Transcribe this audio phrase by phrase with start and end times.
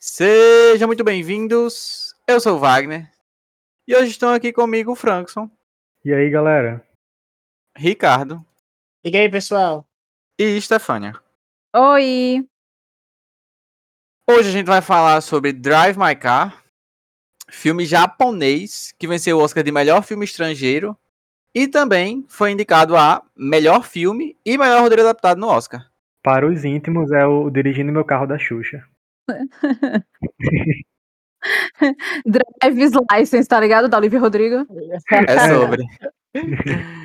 [0.00, 2.14] Sejam muito bem-vindos.
[2.26, 3.10] Eu sou o Wagner.
[3.86, 5.48] E hoje estão aqui comigo o Frankson,
[6.04, 6.84] E aí, galera?
[7.76, 8.44] Ricardo
[9.04, 9.86] E aí, pessoal?
[10.38, 11.12] e Stefânia.
[11.76, 12.48] Oi!
[14.28, 16.63] Hoje a gente vai falar sobre Drive My Car,
[17.54, 20.96] filme japonês que venceu o Oscar de melhor filme estrangeiro
[21.54, 25.86] e também foi indicado a melhor filme e melhor roteiro adaptado no Oscar.
[26.22, 28.84] Para os íntimos, é o Dirigindo Meu Carro da Xuxa.
[32.24, 33.88] Drive's License, tá ligado?
[33.88, 34.66] Da Olivia Rodrigo.
[35.28, 35.84] É sobre.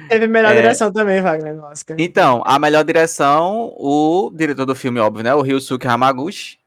[0.08, 0.56] Teve melhor É.
[0.56, 1.96] direção também, Wagner, no Oscar.
[2.00, 5.36] Então, a melhor direção, o diretor do filme, óbvio, né?
[5.36, 6.58] O Ryusuke Hamaguchi.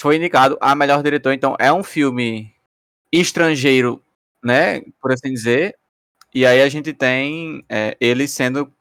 [0.00, 1.32] Foi indicado a melhor diretor.
[1.32, 2.51] Então, é um filme
[3.12, 4.02] estrangeiro,
[4.42, 4.80] né?
[5.00, 5.76] Por assim dizer.
[6.34, 8.72] E aí a gente tem é, ele sendo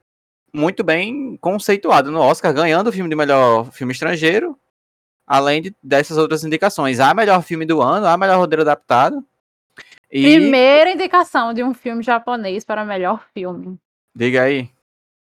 [0.53, 4.57] muito bem conceituado no Oscar, ganhando o filme de melhor filme estrangeiro.
[5.27, 6.99] Além de, dessas outras indicações.
[6.99, 9.23] A melhor filme do ano, a melhor roteiro adaptado.
[10.11, 13.77] E Primeira indicação de um filme japonês para melhor filme.
[14.13, 14.69] diga aí.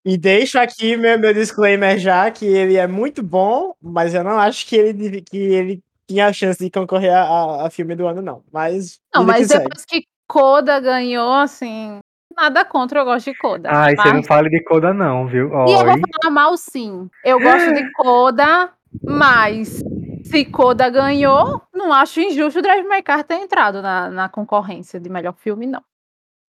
[0.04, 4.38] E deixo aqui meu, meu disclaimer já, que ele é muito bom, mas eu não
[4.38, 8.06] acho que ele, que ele tinha a chance de concorrer a, a- a filme do
[8.06, 8.42] ano, não.
[8.52, 8.98] Mas.
[9.14, 9.64] Não, que mas segue.
[9.64, 11.98] depois que Coda ganhou, assim.
[12.36, 13.68] Nada contra, eu gosto de Coda.
[13.70, 15.48] Ai, você mas- não fale de Coda não, viu?
[15.48, 16.00] E eu vou Oi.
[16.22, 17.08] falar mal sim.
[17.24, 18.70] Eu gosto de Coda,
[19.04, 19.82] mas
[20.24, 25.00] se Coda ganhou, não acho injusto o Drive My Car ter entrado na, na concorrência
[25.00, 25.82] de melhor filme, não.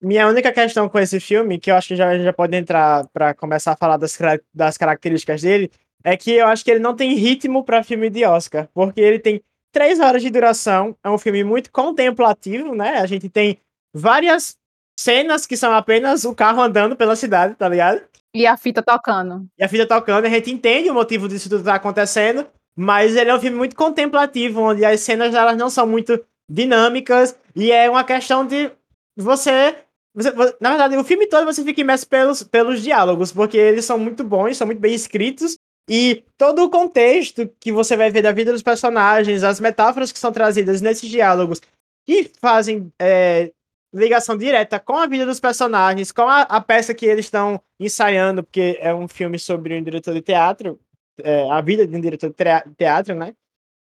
[0.02, 3.34] Minha única questão com esse filme, que eu acho que já, já pode entrar pra
[3.34, 4.18] começar a falar das,
[4.54, 5.70] das características dele,
[6.04, 9.20] é que eu acho que ele não tem ritmo pra filme de Oscar, porque ele
[9.20, 9.42] tem
[9.72, 12.98] três horas de duração, é um filme muito contemplativo, né?
[13.00, 13.58] A gente tem
[13.94, 14.56] várias
[15.00, 18.02] cenas que são apenas o carro andando pela cidade, tá ligado?
[18.36, 19.48] E a fita tocando.
[19.58, 22.46] E a filha tocando, a gente entende o motivo disso tudo tá acontecendo,
[22.78, 27.36] mas ele é um filme muito contemplativo, onde as cenas elas não são muito dinâmicas,
[27.56, 28.72] e é uma questão de
[29.18, 29.76] você,
[30.14, 33.86] você- vo- Na verdade, o filme todo você fica imerso pelos, pelos diálogos, porque eles
[33.86, 35.58] são muito bons, são muito bem escritos,
[35.90, 40.20] e todo o contexto que você vai ver da vida dos personagens, as metáforas que
[40.20, 41.60] são trazidas nesses diálogos,
[42.06, 43.52] que fazem é,
[43.92, 48.44] ligação direta com a vida dos personagens, com a, a peça que eles estão ensaiando,
[48.44, 50.80] porque é um filme sobre um diretor de teatro,
[51.24, 53.34] é, a vida de um diretor de teatro, né?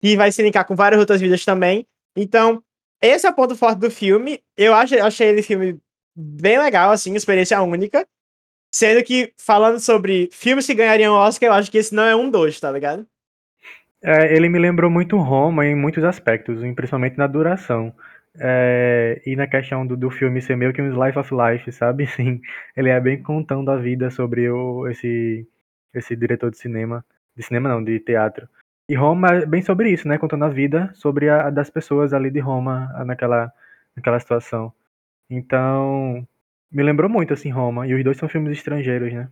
[0.00, 1.84] E vai se linkar com várias outras vidas também.
[2.16, 2.62] Então,
[3.03, 4.41] esse é o ponto forte do filme.
[4.56, 5.78] Eu achei, achei ele filme
[6.15, 8.06] bem legal, assim, experiência única.
[8.72, 12.31] Sendo que, falando sobre filmes que ganhariam Oscar, eu acho que esse não é um
[12.31, 13.06] dos, tá ligado?
[14.03, 17.94] É, ele me lembrou muito Roma em muitos aspectos, principalmente na duração.
[18.38, 22.06] É, e na questão do, do filme ser meio que um slice of life, sabe?
[22.06, 22.41] Sim,
[22.77, 25.48] ele é bem contando a vida sobre o, esse,
[25.94, 27.04] esse diretor de cinema.
[27.34, 28.48] De cinema não, de teatro.
[28.88, 30.19] E Roma é bem sobre isso, né?
[30.19, 33.53] Contando a vida sobre a, das pessoas ali de Roma naquela,
[33.97, 34.72] naquela situação.
[35.28, 36.27] Então,
[36.71, 37.87] me lembrou muito, assim, Roma.
[37.87, 39.28] E os dois são filmes estrangeiros, né?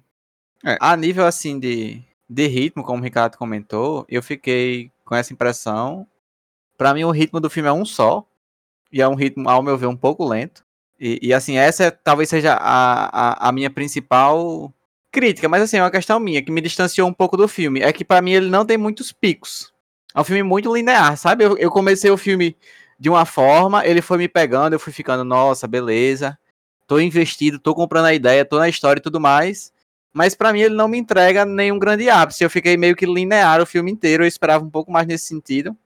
[0.65, 5.33] É, a nível assim de, de ritmo, como o Ricardo comentou, eu fiquei com essa
[5.33, 6.07] impressão.
[6.77, 8.27] Pra mim, o ritmo do filme é um só.
[8.91, 10.65] E é um ritmo, ao meu ver, um pouco lento.
[10.99, 14.73] E, e, assim, essa talvez seja a, a, a minha principal
[15.11, 17.81] crítica, mas assim, é uma questão minha, que me distanciou um pouco do filme.
[17.81, 19.73] É que pra mim ele não tem muitos picos.
[20.15, 21.45] É um filme muito linear, sabe?
[21.45, 22.57] Eu, eu comecei o filme
[22.99, 26.39] de uma forma, ele foi me pegando, eu fui ficando, nossa, beleza.
[26.95, 29.73] Tô investido, tô comprando a ideia, tô na história e tudo mais.
[30.13, 32.45] Mas pra mim ele não me entrega nenhum grande ápice.
[32.45, 34.23] Eu fiquei meio que linear o filme inteiro.
[34.23, 35.77] Eu esperava um pouco mais nesse sentido.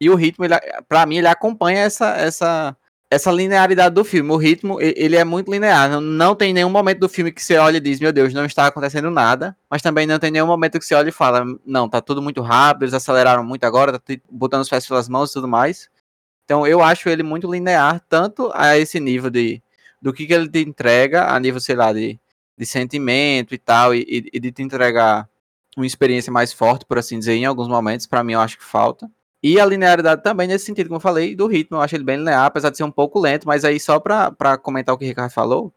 [0.00, 0.44] E o ritmo,
[0.88, 2.76] pra mim, ele acompanha essa, essa,
[3.10, 4.30] essa linearidade do filme.
[4.30, 5.90] O ritmo, ele é muito linear.
[5.90, 8.44] Não, não tem nenhum momento do filme que você olha e diz, meu Deus, não
[8.44, 9.56] está acontecendo nada.
[9.68, 12.40] Mas também não tem nenhum momento que você olha e fala, não, tá tudo muito
[12.40, 15.90] rápido, eles aceleraram muito agora, tá botando os pés pelas mãos e tudo mais.
[16.44, 19.60] Então eu acho ele muito linear, tanto a esse nível de
[20.00, 22.18] do que, que ele te entrega, a nível, sei lá, de,
[22.56, 25.28] de sentimento e tal, e, e- de te entregar
[25.76, 28.64] uma experiência mais forte, por assim dizer, em alguns momentos, pra mim eu acho que
[28.64, 29.10] falta.
[29.42, 32.16] E a linearidade também, nesse sentido, como eu falei, do ritmo, eu acho ele bem
[32.18, 34.32] linear, apesar de ser um pouco lento, mas aí só pra
[34.62, 35.72] comentar o que o Ricardo falou,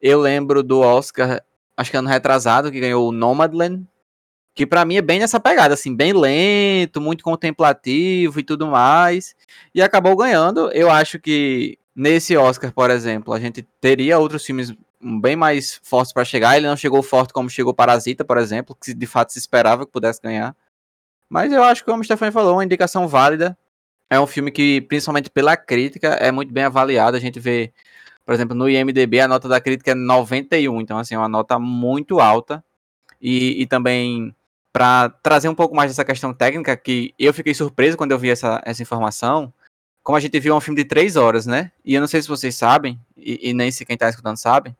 [0.00, 1.42] eu lembro do Oscar,
[1.76, 3.86] acho que ano retrasado, que ganhou o Nomadland,
[4.54, 9.34] que pra mim é bem nessa pegada, assim, bem lento, muito contemplativo e tudo mais,
[9.74, 10.70] e acabou ganhando.
[10.72, 16.12] Eu acho que nesse Oscar, por exemplo, a gente teria outros filmes bem mais fortes
[16.12, 19.38] pra chegar, ele não chegou forte como chegou Parasita, por exemplo, que de fato se
[19.38, 20.54] esperava que pudesse ganhar.
[21.28, 23.56] Mas eu acho que, como o Stefan falou, uma indicação válida.
[24.10, 27.16] é um filme que, principalmente pela crítica, é muito bem avaliado.
[27.16, 27.72] A gente vê,
[28.24, 31.58] por exemplo, no IMDB a nota da crítica é 91, então assim, é uma nota
[31.58, 32.64] muito alta.
[33.20, 34.34] E, e também
[34.72, 38.30] para trazer um pouco mais dessa questão técnica, que eu fiquei surpreso quando eu vi
[38.30, 39.52] essa, essa informação.
[40.06, 41.72] Como a gente viu é um filme de três horas, né?
[41.84, 44.72] E eu não sei se vocês sabem, e, e nem se quem está escutando sabe,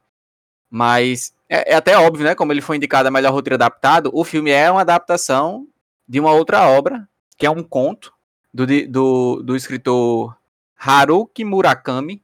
[0.70, 2.36] mas é, é, até óbvio, né?
[2.36, 5.66] Como ele foi indicado a melhor roteiro adaptado, o filme é uma adaptação
[6.08, 8.12] de uma outra obra, que é um conto
[8.54, 10.38] do, do, do escritor
[10.78, 12.22] Haruki Murakami.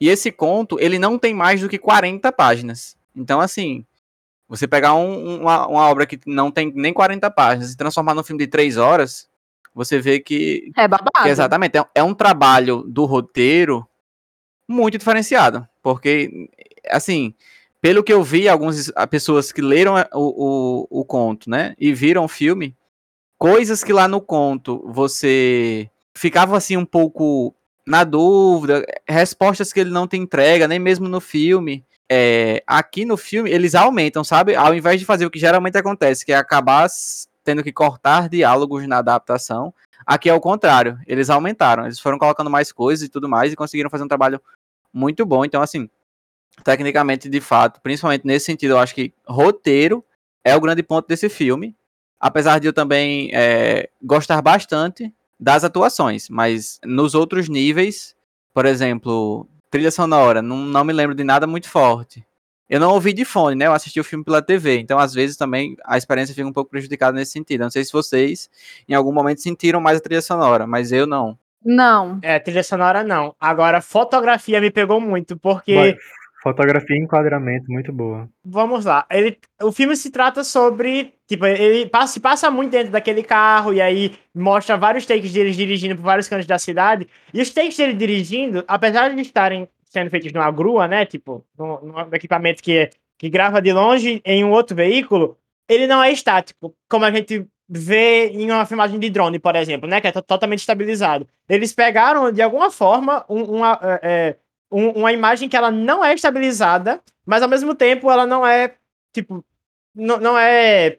[0.00, 2.96] E esse conto, ele não tem mais do que 40 páginas.
[3.14, 3.86] Então, assim,
[4.48, 8.24] você pegar um, uma, uma, obra que não tem nem 40 páginas e transformar num
[8.24, 9.29] filme de 3 horas,
[9.74, 10.70] você vê que.
[10.76, 11.22] É babado.
[11.22, 11.78] Que exatamente.
[11.78, 13.86] É, é um trabalho do roteiro
[14.68, 15.66] muito diferenciado.
[15.82, 16.48] Porque,
[16.90, 17.34] assim,
[17.80, 22.24] pelo que eu vi, algumas pessoas que leram o, o, o conto, né, e viram
[22.24, 22.76] o filme,
[23.38, 27.54] coisas que lá no conto você ficava assim um pouco
[27.86, 31.84] na dúvida, respostas que ele não te entrega, nem mesmo no filme.
[32.12, 34.54] É, aqui no filme eles aumentam, sabe?
[34.54, 36.88] Ao invés de fazer o que geralmente acontece, que é acabar
[37.44, 39.72] tendo que cortar diálogos na adaptação,
[40.06, 40.98] aqui é o contrário.
[41.06, 44.40] Eles aumentaram, eles foram colocando mais coisas e tudo mais e conseguiram fazer um trabalho
[44.92, 45.44] muito bom.
[45.44, 45.88] Então, assim,
[46.64, 50.04] tecnicamente, de fato, principalmente nesse sentido, eu acho que roteiro
[50.44, 51.76] é o grande ponto desse filme.
[52.18, 58.14] Apesar de eu também é, gostar bastante das atuações, mas nos outros níveis,
[58.52, 62.22] por exemplo, trilha sonora, não, não me lembro de nada muito forte.
[62.70, 63.66] Eu não ouvi de fone, né?
[63.66, 66.70] Eu assisti o filme pela TV, então às vezes também a experiência fica um pouco
[66.70, 67.62] prejudicada nesse sentido.
[67.62, 68.48] Eu não sei se vocês
[68.88, 71.36] em algum momento sentiram mais a trilha sonora, mas eu não.
[71.64, 72.20] Não.
[72.22, 73.34] É, trilha sonora não.
[73.40, 75.74] Agora, fotografia me pegou muito, porque.
[75.74, 75.96] Mas
[76.42, 78.26] Fotografia e enquadramento muito boa.
[78.42, 79.04] Vamos lá.
[79.10, 81.12] Ele, o filme se trata sobre.
[81.26, 85.54] Tipo, ele passa, se passa muito dentro daquele carro e aí mostra vários takes deles
[85.54, 87.06] dirigindo por vários cantos da cidade.
[87.34, 91.04] E os takes dele dirigindo, apesar de estarem sendo feitos numa grua, né?
[91.04, 92.88] Tipo, num, num equipamento que,
[93.18, 95.36] que grava de longe em um outro veículo,
[95.68, 99.88] ele não é estático, como a gente vê em uma filmagem de drone, por exemplo,
[99.88, 100.00] né?
[100.00, 101.28] Que é totalmente estabilizado.
[101.48, 103.78] Eles pegaram, de alguma forma, um, uma.
[104.02, 104.36] É,
[104.72, 108.74] um, uma imagem que ela não é estabilizada, mas ao mesmo tempo ela não é,
[109.12, 109.44] tipo,
[109.94, 110.98] não, não é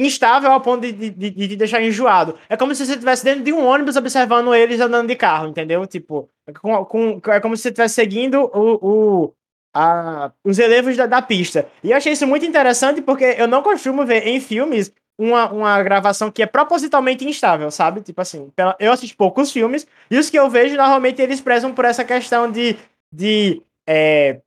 [0.00, 2.36] instável ao ponto de, de, de, de deixar enjoado.
[2.48, 5.86] É como se você estivesse dentro de um ônibus observando eles andando de carro, entendeu?
[5.86, 6.28] Tipo,
[6.60, 9.34] com, com, é como se você estivesse seguindo o, o,
[9.74, 11.66] a, os relevos da, da pista.
[11.82, 15.82] E eu achei isso muito interessante porque eu não costumo ver em filmes uma, uma
[15.82, 18.00] gravação que é propositalmente instável, sabe?
[18.02, 21.84] Tipo assim, eu assisto poucos filmes e os que eu vejo, normalmente eles prezam por
[21.84, 22.76] essa questão de
[23.12, 24.40] de é,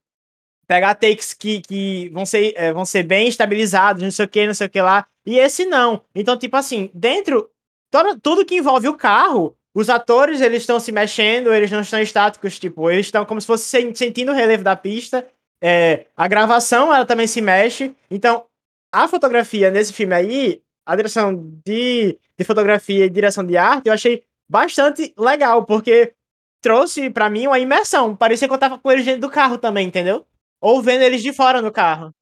[0.67, 4.47] pegar takes que, que vão, ser, é, vão ser bem estabilizados, não sei o que,
[4.47, 6.01] não sei o que lá, e esse não.
[6.15, 7.49] Então, tipo assim, dentro,
[7.89, 12.01] todo, tudo que envolve o carro, os atores, eles estão se mexendo, eles não estão
[12.01, 13.65] estáticos, tipo, eles estão como se fosse
[13.95, 15.27] sentindo o relevo da pista,
[15.61, 18.45] é, a gravação, ela também se mexe, então,
[18.91, 23.93] a fotografia nesse filme aí, a direção de, de fotografia e direção de arte, eu
[23.93, 26.13] achei bastante legal, porque
[26.61, 28.15] trouxe para mim uma imersão.
[28.15, 30.25] Parecia que eu tava com eles dentro do carro também, entendeu?
[30.59, 32.13] Ou vendo eles de fora no carro.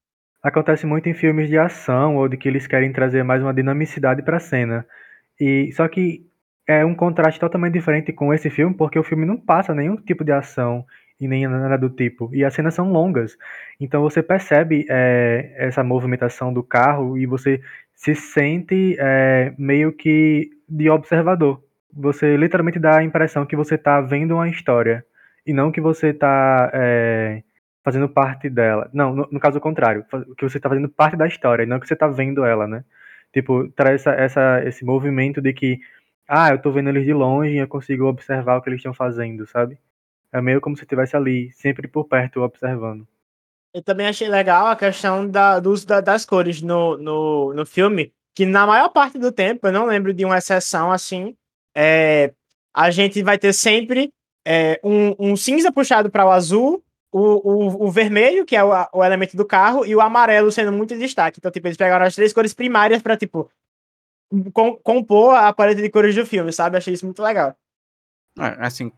[0.41, 4.21] Acontece muito em filmes de ação ou de que eles querem trazer mais uma dinamicidade
[4.21, 4.85] para a cena.
[5.39, 6.25] E só que
[6.67, 10.23] é um contraste totalmente diferente com esse filme, porque o filme não passa nenhum tipo
[10.23, 10.85] de ação
[11.19, 12.29] e nem nada do tipo.
[12.33, 13.37] E as cenas são longas.
[13.79, 17.61] Então você percebe é, essa movimentação do carro e você
[17.93, 21.61] se sente é, meio que de observador
[21.91, 25.03] você literalmente dá a impressão que você está vendo uma história
[25.45, 27.43] e não que você está é,
[27.89, 28.89] fazendo parte dela.
[28.93, 30.05] Não, no, no, caso contrário,
[30.37, 32.83] que você está fazendo parte da história não que você está vendo ela, né?
[33.33, 35.79] Tipo, traz essa, essa, esse movimento de que,
[36.27, 38.93] ah, eu estou vendo eles de longe e eu consigo observar o que eles estão
[38.93, 39.79] fazendo, sabe?
[40.31, 43.07] É meio como se estivesse ali, sempre por perto, observando.
[43.73, 47.65] Eu também achei legal a questão da, do uso da, das cores no, no, no
[47.65, 51.35] filme, que na maior parte do tempo, eu não lembro de uma exceção assim,
[51.75, 52.33] é,
[52.73, 54.11] a gente vai ter sempre
[54.45, 58.71] é, um, um, cinza puxado para o azul, o, o, o, vermelho, que é o,
[58.93, 61.39] o, elemento do carro, e o amarelo sendo muito destaque.
[61.39, 63.49] Então, tipo, eles pegaram as três cores primárias para tipo,
[64.53, 66.77] com, compor a paleta de cores do filme, sabe?
[66.77, 67.55] Achei isso muito legal.
[68.39, 68.91] É, assim,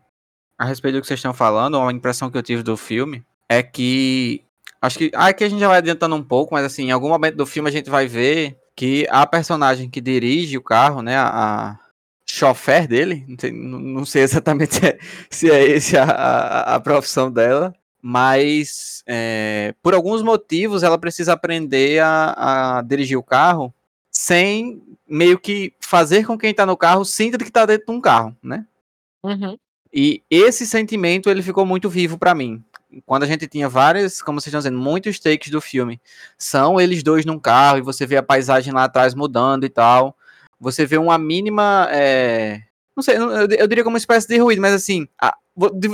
[0.58, 3.62] a respeito do que vocês estão falando, a impressão que eu tive do filme é
[3.62, 4.44] que.
[4.80, 5.10] Acho que.
[5.14, 7.68] Aqui a gente já vai adiantando um pouco, mas assim, em algum momento do filme
[7.68, 11.16] a gente vai ver que a personagem que dirige o carro, né?
[11.16, 11.78] A,
[12.32, 16.80] chofer dele, não sei, não sei exatamente se é, se é esse a, a, a,
[16.80, 23.72] profissão dela, mas é, por alguns motivos ela precisa aprender a, a, dirigir o carro
[24.10, 28.00] sem meio que fazer com quem está no carro sinta que está dentro de um
[28.00, 28.66] carro, né?
[29.22, 29.56] Uhum.
[29.94, 32.62] E esse sentimento ele ficou muito vivo pra mim.
[33.06, 36.00] Quando a gente tinha várias, como vocês estão dizendo, muitos takes do filme,
[36.36, 40.16] são eles dois num carro e você vê a paisagem lá atrás mudando e tal.
[40.58, 42.62] Você vê uma mínima, é,
[42.96, 45.08] não sei, eu, diria como uma espécie de ruído, mas assim,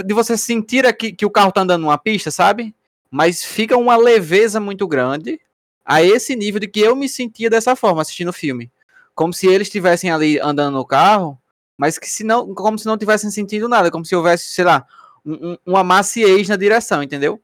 [0.05, 2.75] de você sentir aqui que o carro tá andando numa pista, sabe?
[3.11, 5.41] Mas fica uma leveza muito grande
[5.85, 8.71] a esse nível de que eu me sentia dessa forma assistindo o filme,
[9.15, 11.39] como se eles estivessem ali andando no carro
[11.79, 14.85] mas que se não, como se não tivessem sentido nada, como se houvesse, sei lá,
[15.25, 17.41] um, um, uma maciez na direção, entendeu?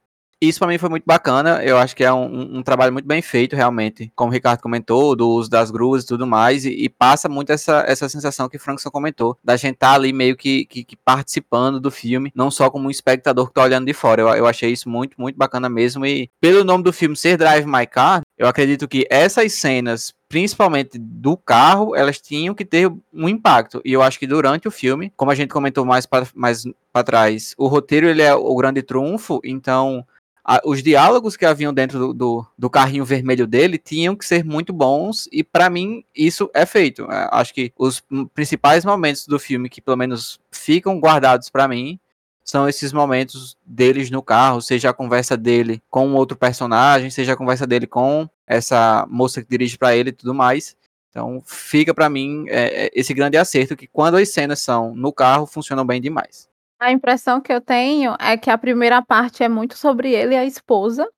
[0.48, 3.22] Isso para mim foi muito bacana, eu acho que é um, um, trabalho muito bem
[3.22, 6.88] feito, realmente, como o Ricardo comentou, do uso das gruas e tudo mais, e, e
[6.88, 10.36] passa muito essa, essa sensação que o Frankson comentou, da gente estar tá ali meio
[10.36, 13.94] que, que, que, participando do filme, não só como um espectador que tá olhando de
[13.94, 17.36] fora, eu, eu achei isso muito, muito bacana mesmo, e pelo nome do filme ser
[17.36, 22.90] Drive My Car, eu acredito que essas cenas principalmente do carro, elas tinham que ter
[23.12, 23.80] um impacto.
[23.84, 26.64] E eu acho que durante o filme, como a gente comentou mais para mais
[27.04, 30.04] trás, o roteiro ele é o grande trunfo, então
[30.44, 34.44] a, os diálogos que haviam dentro do, do, do, carrinho vermelho dele tinham que ser
[34.44, 37.10] muito bons, e para mim isso é feito.
[37.10, 38.02] É, acho que os
[38.34, 41.98] principais momentos do filme que pelo menos ficam guardados para mim
[42.44, 47.36] são esses momentos deles no carro, seja a conversa dele com outro personagem, seja a
[47.36, 50.76] conversa dele com essa moça que dirige para ele e tudo mais.
[51.08, 55.46] Então fica para mim é, esse grande acerto que quando as cenas são no carro
[55.46, 56.48] funcionam bem demais.
[56.80, 60.38] A impressão que eu tenho é que a primeira parte é muito sobre ele e
[60.38, 61.08] a esposa.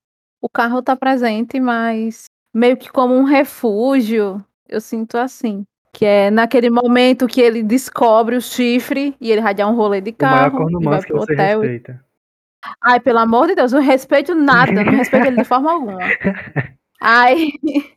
[0.40, 4.44] O carro tá presente, mas meio que como um refúgio.
[4.68, 5.64] Eu sinto assim.
[5.92, 10.00] Que é naquele momento que ele descobre o chifre e ele vai dar um rolê
[10.00, 10.66] de carro.
[10.66, 11.60] O e vai você hotel.
[11.60, 12.04] respeita.
[12.82, 15.98] Ai, pelo amor de Deus, eu não respeito nada, não respeito ele de forma alguma.
[17.00, 17.52] Aí.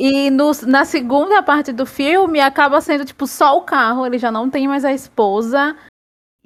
[0.00, 4.30] E no, na segunda parte do filme acaba sendo tipo só o carro, ele já
[4.30, 5.76] não tem mais a esposa.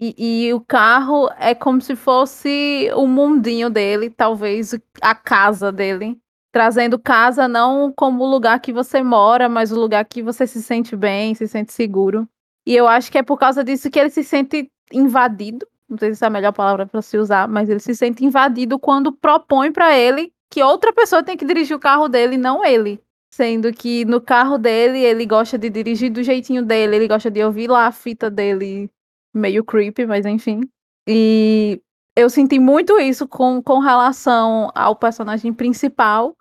[0.04, 6.18] E, e, o carro é como se fosse o mundinho dele, talvez a casa dele.
[6.50, 10.60] Trazendo casa não como o lugar que você mora, mas o lugar que você se
[10.60, 12.28] sente bem, se sente seguro.
[12.66, 15.64] E eu acho que é por causa disso que ele se sente invadido.
[15.88, 18.80] Não sei se é a melhor palavra para se usar, mas ele se sente invadido
[18.80, 23.00] quando propõe para ele que outra pessoa tem que dirigir o carro dele, não ele.
[23.32, 27.42] Sendo que no carro dele, ele gosta de dirigir do jeitinho dele, ele gosta de
[27.44, 28.90] ouvir lá a fita dele,
[29.32, 30.60] meio creepy, mas enfim.
[31.06, 31.80] E
[32.14, 36.36] eu senti muito isso com, com relação ao personagem principal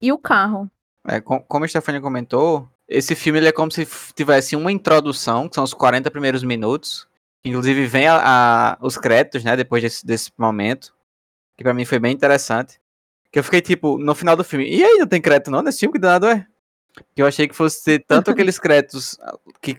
[0.00, 0.70] e o carro.
[1.06, 5.54] É, com, como a Stefania comentou, esse filme é como se tivesse uma introdução, que
[5.54, 7.06] são os 40 primeiros minutos.
[7.44, 10.94] Inclusive vem a, a, os créditos, né, depois desse, desse momento.
[11.56, 12.80] Que para mim foi bem interessante.
[13.32, 15.80] Que eu fiquei tipo, no final do filme, e aí não tem crédito não nesse
[15.80, 15.92] filme?
[15.92, 16.46] Que danado é?
[17.14, 19.18] Que eu achei que fosse ter tanto aqueles créditos
[19.60, 19.76] que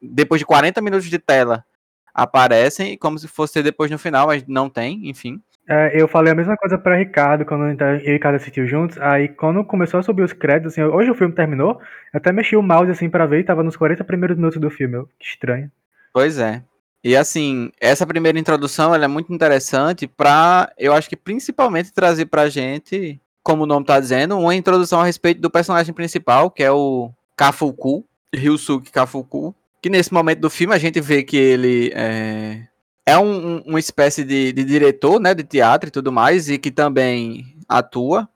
[0.00, 1.64] depois de 40 minutos de tela
[2.14, 5.40] aparecem, como se fosse ter depois no final, mas não tem, enfim.
[5.68, 8.98] É, eu falei a mesma coisa pra Ricardo quando eu e Ricardo assistiu juntos.
[9.00, 11.80] Aí quando começou a subir os créditos, assim, hoje o filme terminou,
[12.12, 14.68] eu até mexi o mouse assim pra ver e tava nos 40 primeiros minutos do
[14.68, 14.96] filme.
[14.96, 15.70] Eu, que estranho.
[16.12, 16.62] Pois é.
[17.04, 22.26] E assim, essa primeira introdução ela é muito interessante para, eu acho que principalmente trazer
[22.26, 26.64] pra gente, como o nome tá dizendo, uma introdução a respeito do personagem principal, que
[26.64, 31.90] é o Kafuku, Ryusuke Kafuku, que nesse momento do filme a gente vê que ele
[31.94, 32.66] é,
[33.06, 36.58] é um, um, uma espécie de, de, diretor, né, de teatro e tudo mais, e
[36.58, 38.28] que também atua,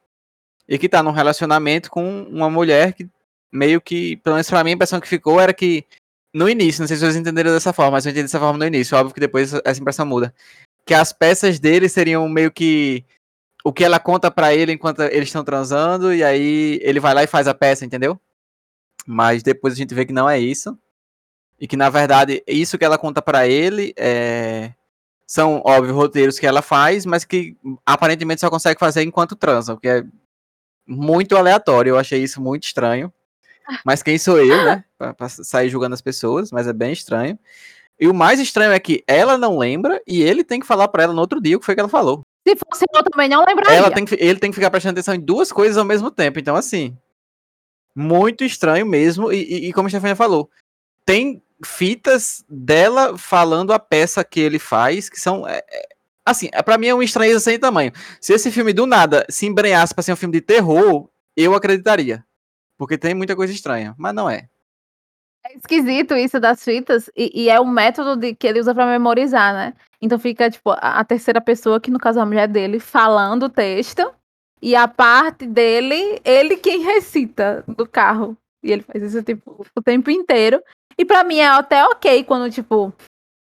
[0.68, 3.08] e que tá num relacionamento com uma mulher que
[3.52, 5.84] meio que, pelo menos pra mim a impressão que ficou era que
[6.34, 8.66] no início, não sei se vocês entenderam dessa forma, mas eu entendi dessa forma no
[8.66, 10.34] início, óbvio que depois essa impressão muda.
[10.84, 13.04] Que as peças dele seriam meio que
[13.64, 17.22] o que ela conta para ele enquanto eles estão transando, e aí ele vai lá
[17.22, 18.20] e faz a peça, entendeu?
[19.06, 20.76] Mas depois a gente vê que não é isso.
[21.61, 24.73] E que na verdade isso que ela conta para ele é...
[25.26, 27.56] são, óbvio, roteiros que ela faz, mas que
[27.87, 30.04] aparentemente só consegue fazer enquanto transa, o que é
[30.87, 31.90] muito aleatório.
[31.90, 33.12] Eu achei isso muito estranho.
[33.84, 34.84] Mas quem sou eu, né?
[34.99, 37.38] Pra, pra, sair julgando as pessoas, mas é bem estranho.
[37.99, 41.04] E o mais estranho é que ela não lembra e ele tem que falar para
[41.04, 42.23] ela no outro dia o que foi que ela falou.
[42.46, 43.76] Se fosse eu também não lembraria.
[43.76, 46.38] Ela tem que, ele tem que ficar prestando atenção em duas coisas ao mesmo tempo.
[46.38, 46.96] Então, assim,
[47.94, 49.32] muito estranho mesmo.
[49.32, 50.50] E, e, e como a Stefania falou,
[51.06, 55.46] tem fitas dela falando a peça que ele faz, que são.
[55.46, 55.88] É, é,
[56.25, 57.92] assim, é, para mim é uma estranheza sem tamanho.
[58.20, 62.25] Se esse filme do nada se embrenhasse pra ser um filme de terror, eu acreditaria.
[62.76, 64.49] Porque tem muita coisa estranha, mas não é.
[65.46, 68.87] É esquisito isso das fitas, e, e é o método de, que ele usa para
[68.87, 69.75] memorizar, né?
[70.00, 73.44] Então fica, tipo, a, a, terceira pessoa, que no caso é a mulher dele, falando
[73.44, 74.11] o texto,
[74.62, 78.34] e a parte dele, ele quem recita do carro.
[78.62, 80.62] E ele faz isso, tipo, o tempo inteiro.
[80.98, 82.92] E para mim é até ok quando, tipo,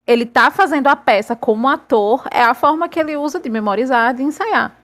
[0.06, 4.14] ele tá fazendo a peça como ator, é a forma que ele usa de memorizar,
[4.14, 4.78] de ensaiar.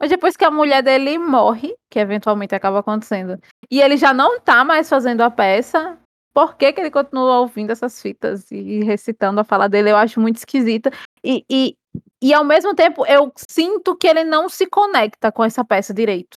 [0.00, 3.38] Mas depois que a mulher dele morre, que eventualmente acaba acontecendo,
[3.70, 5.98] e ele já não tá mais fazendo a peça,
[6.32, 9.90] por que, que ele continua ouvindo essas fitas e recitando a fala dele?
[9.90, 10.88] Eu acho muito esquisita.
[11.24, 11.76] E, e,
[12.22, 16.37] e ao mesmo tempo, eu sinto que ele não se conecta com essa peça direito.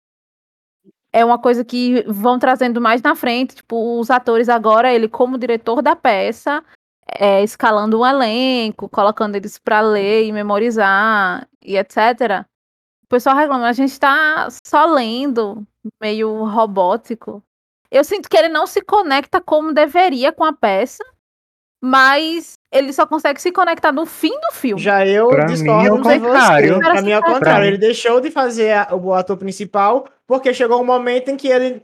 [1.13, 5.37] É uma coisa que vão trazendo mais na frente, tipo, os atores agora, ele como
[5.39, 6.63] diretor da peça,
[7.19, 12.45] é, escalando um elenco, colocando eles para ler e memorizar e etc.
[13.05, 15.67] O pessoal reclama, a gente tá só lendo,
[16.01, 17.43] meio robótico.
[17.91, 21.03] Eu sinto que ele não se conecta como deveria com a peça,
[21.83, 24.81] mas ele só consegue se conectar no fim do filme.
[24.81, 26.21] Já eu Pra mim, discordo é o de você.
[26.21, 26.79] contrário.
[26.79, 27.63] Pra mim é o Pra contrário.
[27.63, 31.49] mim- Ele deixou de fazer a- o ator principal porque chegou um momento em que
[31.49, 31.83] ele,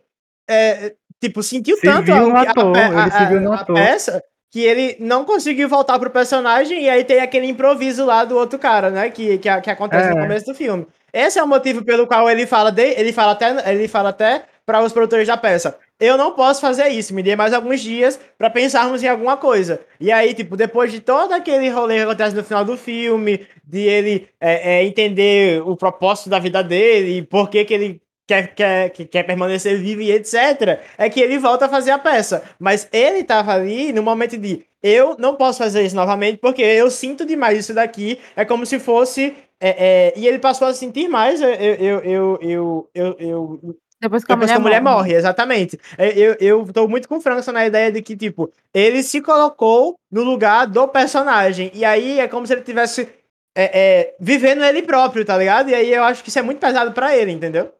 [0.48, 3.74] é, tipo, sentiu Se tanto a, no a- ator, a- no a ator.
[3.74, 4.22] peça
[4.52, 8.56] que ele não conseguiu voltar pro personagem e aí tem aquele improviso lá do outro
[8.56, 9.10] cara, né?
[9.10, 10.22] Que, que, que acontece no É.
[10.22, 10.86] começo do filme.
[11.12, 14.44] Esse é o motivo pelo qual ele fala, de, ele fala até, ele fala até
[14.64, 15.76] para os produtores da peça.
[15.98, 19.80] Eu não posso fazer isso, me dê mais alguns dias pra pensarmos em alguma coisa.
[19.98, 23.80] E aí, tipo, depois de todo aquele rolê que acontece no final do filme, de
[23.80, 28.54] ele é, é, entender o propósito da vida dele e por que, que ele quer,
[28.54, 32.42] quer, que quer permanecer vivo e etc., é que ele volta a fazer a peça.
[32.58, 36.90] Mas ele tava ali no momento de eu não posso fazer isso novamente porque eu
[36.90, 38.18] sinto demais isso daqui.
[38.34, 39.34] É como se fosse.
[39.60, 41.40] é, é, e ele passou a sentir mais.
[41.40, 45.14] Eu, eu, eu, eu, eu, eu Depois que a depois mulher, que a mulher morre,
[45.14, 45.78] exatamente.
[45.96, 49.98] É, Eu, eu tô muito com França na ideia de que, tipo, ele se colocou
[50.10, 51.70] no lugar do personagem.
[51.74, 53.08] E aí é como se ele tivesse
[53.56, 55.70] é, é, vivendo ele próprio, tá ligado?
[55.70, 57.72] E aí eu acho que isso é muito pesado pra ele, entendeu?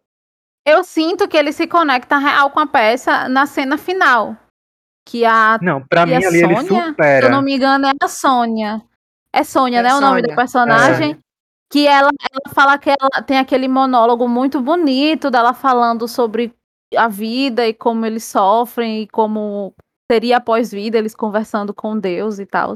[0.66, 4.37] Eu sinto que ele se conecta real com a peça na cena final.
[5.08, 7.28] Que a, Não, pra mim a ali ele Sônia, se eu supera.
[7.28, 8.82] não me engano, é a Sônia.
[9.32, 9.95] É Sônia, É né?
[9.95, 10.36] O nome do Sônia.
[10.36, 11.19] personagem.
[11.71, 16.52] Que ela, ela fala que ela tem aquele monólogo muito bonito dela falando sobre
[16.97, 19.73] a vida e como eles sofrem e como
[20.10, 22.73] seria após vida, eles conversando com Deus e tal.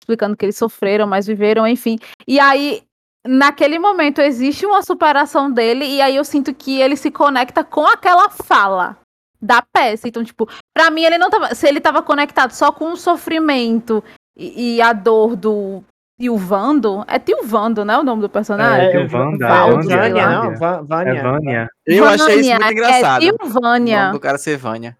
[0.00, 1.96] Explicando que eles sofreram, mas viveram, enfim.
[2.26, 2.82] E aí,
[3.26, 7.86] naquele momento, existe uma superação dele, e aí eu sinto que ele se conecta com
[7.86, 8.98] aquela fala
[9.40, 10.08] da peça.
[10.08, 11.54] Então, tipo, pra mim, ele não tava.
[11.54, 14.02] Se ele tava conectado só com o sofrimento
[14.36, 15.82] e, e a dor do
[16.18, 17.04] tio Vando.
[17.06, 17.98] É tio Vando, né?
[17.98, 18.88] O nome do personagem?
[18.88, 19.96] É, tio Vanda, Valdo, Vânia.
[19.96, 20.56] Vânia, não?
[20.56, 20.82] Vânia.
[20.82, 21.10] Vânia.
[21.10, 21.70] É Vânia.
[21.86, 23.22] Eu achei isso Vânia, muito engraçado.
[23.22, 24.00] É tio o Vânia.
[24.02, 24.96] nome do cara ser Vânia.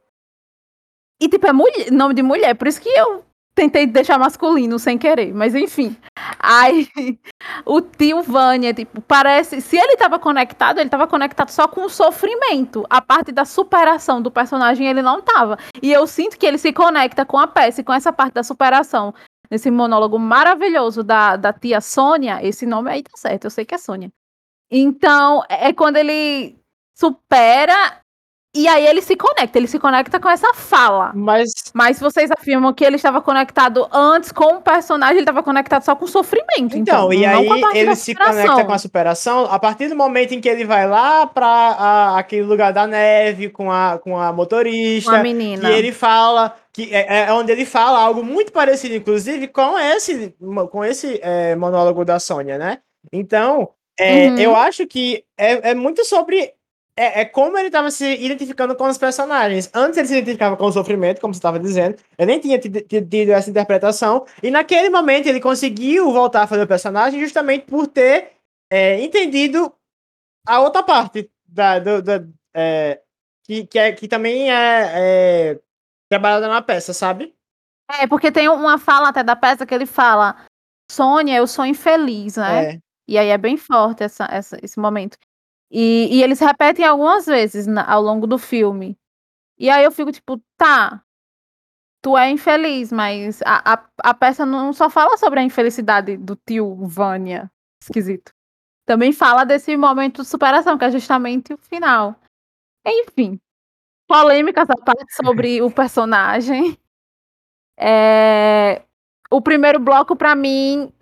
[1.20, 4.98] E, tipo, é mulher, nome de mulher, por isso que eu tentei deixar masculino sem
[4.98, 5.96] querer, mas enfim.
[6.38, 6.88] Aí,
[7.64, 9.60] o tio Vânia, tipo, parece.
[9.60, 12.84] Se ele tava conectado, ele tava conectado só com o sofrimento.
[12.90, 15.58] A parte da superação do personagem ele não tava.
[15.82, 18.42] E eu sinto que ele se conecta com a peça e com essa parte da
[18.42, 19.14] superação.
[19.50, 22.40] Nesse monólogo maravilhoso da, da tia Sônia.
[22.42, 24.10] Esse nome aí tá certo, eu sei que é Sônia.
[24.70, 26.58] Então, é quando ele
[26.96, 28.00] supera
[28.54, 31.12] e aí ele se conecta, ele se conecta com essa fala.
[31.14, 35.82] Mas Mas vocês afirmam que ele estava conectado antes com o personagem, ele estava conectado
[35.84, 36.76] só com o sofrimento.
[36.76, 40.40] Então, Então, e aí ele se conecta com a superação a partir do momento em
[40.40, 45.10] que ele vai lá pra a- aquele lugar da neve com a, com a motorista.
[45.10, 45.68] Com a menina.
[45.68, 50.34] Que ele fala, que é, é onde ele fala algo muito parecido, inclusive, com esse,
[50.70, 52.78] com esse é, monólogo da Sônia, né?
[53.12, 54.38] Então, é, Uhum.
[54.38, 56.52] eu acho que é, é muito sobre.
[56.96, 59.68] É, é como ele estava se identificando com os personagens.
[59.74, 61.96] Antes ele se identificava com o sofrimento, como você estava dizendo.
[62.16, 64.24] Eu nem tinha tido, essa interpretação.
[64.42, 68.32] E naquele momento ele conseguiu voltar a fazer o personagem justamente por ter
[68.70, 69.72] é, entendido
[70.46, 73.00] a outra parte da, do, da- é,
[73.44, 75.60] que, que, é, que também é, é
[76.08, 77.34] trabalhada na peça, sabe?
[77.90, 80.46] É, porque tem uma fala até da peça que ele fala:
[80.90, 82.64] Sônia, eu sou infeliz, né?
[82.74, 82.78] É.
[83.08, 85.18] E aí é bem forte essa, essa- esse momento.
[85.74, 88.96] E, e eles repetem algumas vezes na- ao longo do filme.
[89.58, 91.02] E aí eu fico tipo, tá.
[92.02, 96.36] Tu é infeliz, mas a, a, a peça não só fala sobre a infelicidade do
[96.36, 97.50] tio Vânia.
[97.82, 98.32] Esquisito.
[98.86, 102.16] Também fala desse momento de superação, que é justamente o final.
[102.86, 103.40] Enfim.
[104.08, 106.78] Polêmicas à parte sobre o personagem.
[107.78, 108.82] É,
[109.30, 110.92] O primeiro bloco, pra mim,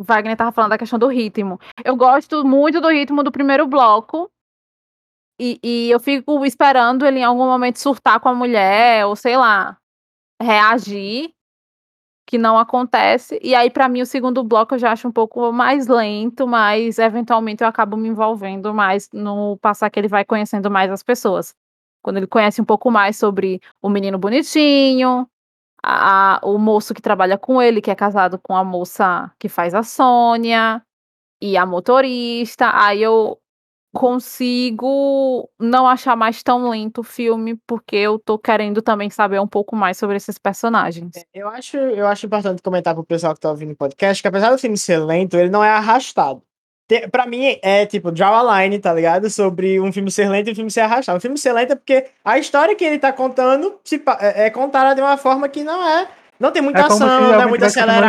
[0.00, 1.60] o Wagner tava falando da questão do ritmo.
[1.84, 4.30] Eu gosto muito do ritmo do primeiro bloco.
[5.38, 9.36] E, e eu fico esperando ele em algum momento surtar com a mulher, ou sei
[9.36, 9.76] lá,
[10.40, 11.34] reagir,
[12.26, 13.38] que não acontece.
[13.42, 16.98] E aí, pra mim, o segundo bloco eu já acho um pouco mais lento, mas
[16.98, 21.54] eventualmente eu acabo me envolvendo mais no passar que ele vai conhecendo mais as pessoas.
[22.02, 25.28] Quando ele conhece um pouco mais sobre o menino bonitinho,
[25.82, 29.48] a- a- o moço que trabalha com ele, que é casado com a moça que
[29.48, 30.82] faz a Sônia,
[31.42, 32.70] e a motorista.
[32.74, 33.38] Aí eu
[33.92, 39.46] consigo não achar mais tão lento o filme, porque eu tô querendo também saber um
[39.48, 41.12] pouco mais sobre esses personagens.
[41.34, 44.50] Eu acho, eu acho importante comentar pro pessoal que tá ouvindo o podcast que apesar
[44.50, 46.42] do filme ser lento, ele não é arrastado.
[47.10, 49.28] Pra mim, é tipo, draw a line, tá ligado?
[49.30, 51.18] Sobre um filme ser lento e um filme ser arrastado.
[51.18, 54.46] O filme ser lento é porque a história que ele tá contando se pa- é
[54.46, 56.08] é contada de uma forma que não é.
[56.38, 57.60] Não tem muita É ação, não é muito
[58.00, 58.08] acelerada.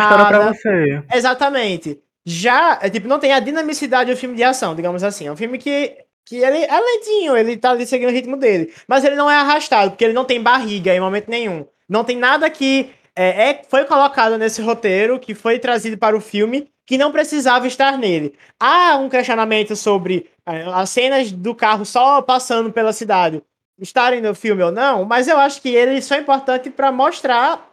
[1.13, 1.99] Exatamente.
[2.25, 5.27] Já, é, tipo, não tem a dinamicidade do filme de ação, digamos assim.
[5.27, 8.71] É um filme que, que ele é lentinho, ele tá ali seguindo o ritmo dele.
[8.87, 11.65] Mas ele não é arrastado, porque ele não tem barriga em momento nenhum.
[11.89, 16.21] Não tem nada que é, é- foi colocado nesse roteiro, que foi trazido para o
[16.21, 18.33] filme, que não precisava estar nele.
[18.59, 23.41] Há um questionamento sobre é, as cenas do carro só passando pela cidade
[23.79, 27.65] estarem no filme ou não, mas eu acho que ele só é importante para mostrar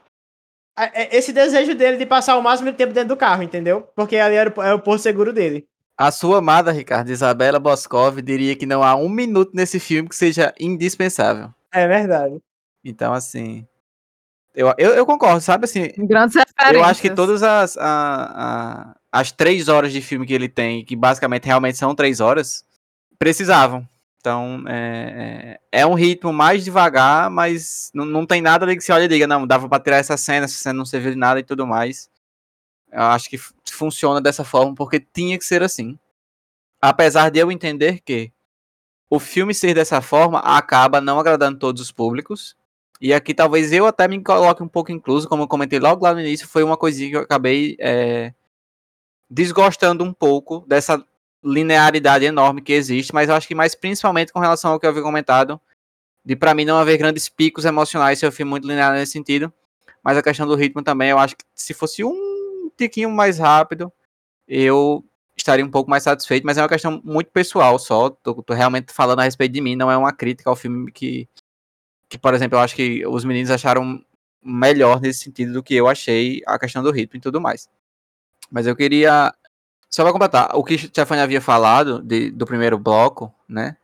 [0.77, 3.89] a- é- esse desejo dele de passar o máximo de tempo dentro do carro, entendeu?
[3.97, 5.67] Porque ali era o, é o porto seguro dele.
[5.99, 10.15] A sua amada, Ricardo, Isabela Boscov, diria que não há um minuto nesse filme que
[10.15, 11.53] seja indispensável.
[11.75, 12.39] É verdade.
[12.85, 13.67] Então, assim.
[14.55, 15.65] Eu, eu, eu concordo, sabe?
[15.65, 16.75] Assim, Grandes referências.
[16.77, 17.83] eu acho que todas as, a-
[18.95, 22.65] a- as três horas de filme que ele tem, que basicamente realmente são três horas,
[23.19, 23.89] precisavam.
[24.21, 28.83] Então, é, é é um ritmo mais devagar, mas não, não tem nada ali que
[28.83, 31.17] você olha e diga, não, dava pra tirar essa cena, essa cena não serviu de
[31.19, 32.11] nada e tudo mais.
[32.91, 33.39] Eu acho que
[33.71, 35.99] funciona dessa forma porque tinha que ser assim.
[36.81, 38.33] Apesar de eu entender que
[39.11, 42.57] o filme ser dessa forma acaba não agradando todos os públicos.
[43.01, 46.13] E aqui talvez eu até me coloque um pouco incluso, como eu comentei logo lá
[46.13, 48.35] no início, foi uma coisinha que eu acabei é,
[49.31, 51.05] desgostando um pouco dessa
[51.45, 54.91] linearidade enorme que existe, mas eu acho que mais principalmente com relação ao que eu
[54.91, 55.61] havia comentado,
[56.25, 59.53] de pra mim não haver grandes picos emocionais se eu filme muito linear nesse sentido,
[60.03, 63.93] mas a questão do ritmo também, eu acho que se fosse um tiquinho mais rápido,
[64.47, 65.05] eu
[65.37, 68.93] estaria um pouco mais satisfeito, mas é uma questão muito pessoal só, tô, tô realmente
[68.93, 71.29] falando a respeito de mim, não é uma crítica ao filme que,
[72.09, 74.03] que, por exemplo, eu acho que os meninos acharam
[74.43, 77.69] melhor nesse sentido do que eu achei a questão do ritmo e tudo mais.
[78.51, 79.33] Mas eu queria
[79.91, 83.77] só pra completar, o que Stefania havia falado de- do primeiro bloco, né?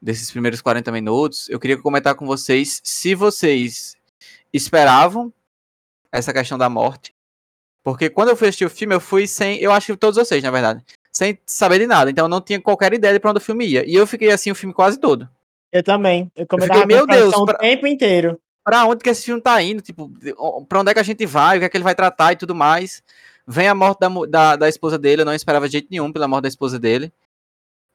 [0.00, 3.96] Desses primeiros 40 minutos, eu queria comentar com vocês se vocês
[4.52, 5.32] esperavam
[6.12, 7.14] essa questão da morte.
[7.82, 9.58] Porque quando eu fui assistir o filme, eu fui sem.
[9.58, 10.84] Eu acho que todos vocês, na verdade.
[11.12, 12.10] Sem saber de nada.
[12.10, 13.88] Então eu não tinha qualquer ideia de pra onde o filme ia.
[13.88, 15.28] E eu fiquei assim o filme quase todo.
[15.72, 16.30] Eu também.
[16.36, 18.40] Eu fiquei, comentava meu Deus, o pra- tempo inteiro.
[18.64, 19.80] Pra onde que esse filme tá indo?
[19.80, 21.56] Tipo, o- pra onde é que a gente vai?
[21.56, 23.02] O que é que ele vai tratar e tudo mais.
[23.46, 26.26] Vem a morte da, da, da esposa dele, eu não esperava de jeito nenhum pela
[26.26, 27.12] morte da esposa dele.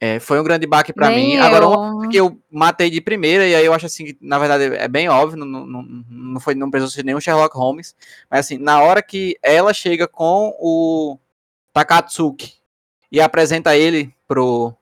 [0.03, 1.37] É, foi um grande baque pra Nem mim.
[1.37, 1.93] Agora, uma eu.
[1.93, 4.87] coisa que eu matei de primeira, e aí eu acho assim, que, na verdade, é
[4.87, 7.95] bem óbvio, não, não, não, foi, não precisou ser nenhum Sherlock Holmes.
[8.27, 11.19] Mas assim, na hora que ela chega com o
[11.71, 12.53] Takatsuki
[13.11, 14.73] e apresenta ele pro,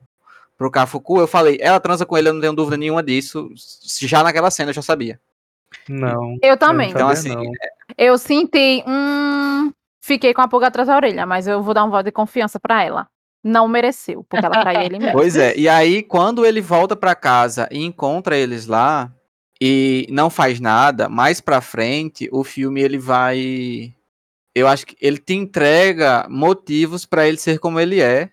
[0.57, 3.49] pro Kafuku, eu falei, ela transa com ele, eu não tenho dúvida nenhuma disso.
[3.99, 5.19] Já naquela cena eu já sabia.
[5.87, 6.37] Não.
[6.41, 6.91] Eu também.
[6.91, 7.43] Então, assim, não.
[7.97, 8.83] Eu senti.
[8.87, 9.73] Hum,
[10.09, 12.59] fiquei com a pulga atrás da orelha, mas eu vou dar um voto de confiança
[12.59, 13.07] pra ela.
[13.43, 15.13] Não mereceu, porque ela traiu ele mesmo.
[15.13, 19.11] Pois é, e aí quando ele volta pra casa e encontra eles lá
[19.61, 23.93] e não faz nada, mais pra frente o filme ele vai
[24.55, 28.29] eu acho que ele te entrega motivos pra ele ser como ele é.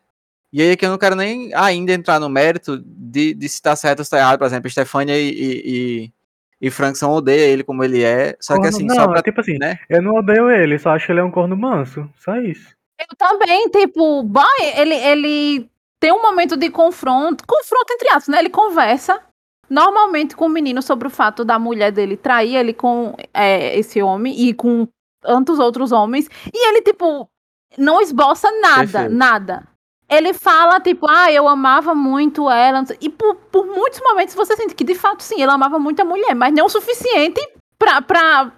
[0.52, 3.60] E aí é que eu não quero nem ainda entrar no mérito de, de se
[3.60, 6.12] tá certo ou se tá errado, por exemplo, Stefania e, e,
[6.60, 9.22] e, Frankson odeia ele como ele é, só que Corno- assim, não, só pra, é
[9.22, 9.78] tipo assim, né?
[9.88, 12.08] eu não odeio ele, só acho que ele é um corno manso.
[12.16, 12.74] Só isso.
[12.98, 18.38] Eu também, tipo, boy, ele, ele tem um momento de confronto, confronto entre aspas, né?
[18.38, 19.20] Ele conversa
[19.68, 24.00] normalmente com o menino sobre o fato da mulher dele trair ele com é, esse
[24.00, 24.88] homem e com
[25.20, 27.28] tantos outros homens, e ele, tipo,
[27.76, 29.14] não esboça nada, Perfeito.
[29.14, 29.68] nada.
[30.08, 34.34] Ele fala, tipo, ah, eu amava muito ela, não sei- e por, por muitos momentos
[34.36, 37.40] você sente que, de fato, sim, ele amava muito a mulher, mas não o suficiente
[37.76, 38.52] pra, pra,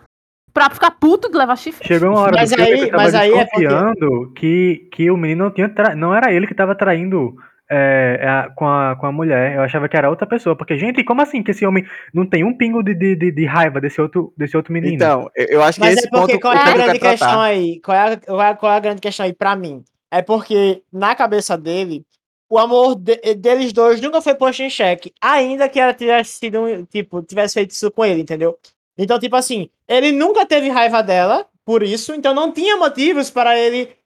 [0.53, 1.87] pra ficar puto de levar chifre.
[1.89, 5.11] Chegou uma hora Mas aí- que eu tava mas aí é porque- desconfiando que, que
[5.11, 5.95] o menino não tinha tra...
[5.95, 7.35] não era ele que tava traindo
[7.71, 9.57] é, a- com, a, com a mulher.
[9.57, 10.57] Eu achava que era outra pessoa.
[10.57, 11.85] Porque, gente, como assim que esse homem
[12.15, 14.95] não tem um pingo de, de, de, de raiva desse outro, desse outro menino?
[14.95, 16.99] Então, eu, acho que Mas esse é porque ponto qual é a que eu grande
[16.99, 17.43] questão tratar.
[17.43, 17.81] aí?
[17.83, 19.83] Qual é, a, qual, é, qual é a grande questão aí pra mim?
[20.11, 22.05] É porque, na cabeça dele,
[22.49, 25.13] o amor de- deles dois nunca foi posto em xeque.
[25.21, 28.59] Ainda que ela tivesse sido, tipo, tivesse feito isso com ele, entendeu?
[28.97, 33.57] Então, tipo assim, ele nunca teve raiva dela, por isso, então não tinha motivos para
[33.59, 33.97] ele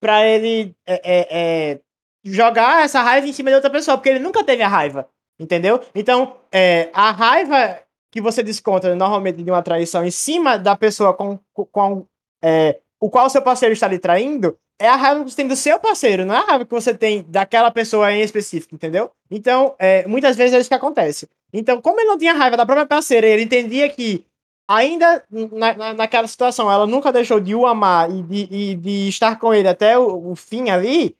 [0.00, 1.80] para ele é, é, é,
[2.24, 5.06] jogar essa raiva em cima de outra pessoa, porque ele nunca teve a raiva,
[5.38, 5.78] entendeu?
[5.94, 7.78] Então, é, a raiva
[8.10, 12.06] que você desconta normalmente de uma traição em cima da pessoa com, com
[12.42, 15.54] é, o qual seu parceiro está lhe traindo, é a raiva que você tem do
[15.54, 19.10] seu parceiro, não é a raiva que você tem daquela pessoa em específico, entendeu?
[19.30, 21.28] Então, é, muitas vezes é isso que acontece.
[21.52, 24.24] Então, como ele não tinha raiva da própria parceira, ele entendia que
[24.66, 29.08] ainda na, na, naquela situação ela nunca deixou de o amar e de, e de
[29.08, 31.14] estar com ele até o, o fim ali,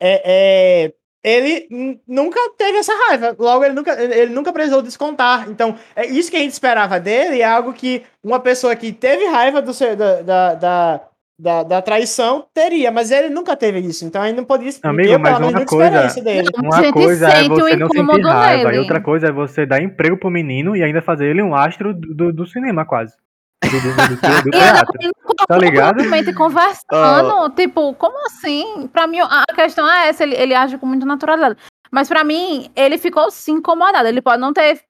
[0.00, 3.36] é, é, ele nunca teve essa raiva.
[3.38, 5.48] Logo, ele nunca, ele nunca precisou descontar.
[5.50, 9.26] Então, é isso que a gente esperava dele, é algo que uma pessoa que teve
[9.26, 11.00] raiva do seu, da, da, da,
[11.42, 14.04] da, da traição teria, mas ele nunca teve isso.
[14.04, 16.48] Então, ele não podia Amigo, mas uma coisa, dele.
[16.56, 18.76] uma coisa é você não sentir raiva, nele.
[18.76, 21.92] e outra coisa é você dar emprego pro menino e ainda fazer ele um astro
[21.92, 23.16] do, do cinema, quase
[23.60, 25.12] do, do, do, teatro.
[25.48, 26.04] tá ligado?
[26.32, 27.50] conversando, oh.
[27.50, 28.88] tipo, como assim?
[28.92, 31.56] Pra mim, a questão é essa, ele, ele age com muita naturalidade.
[31.90, 34.08] Mas pra mim, ele ficou sim incomodado.
[34.08, 34.80] Ele pode não ter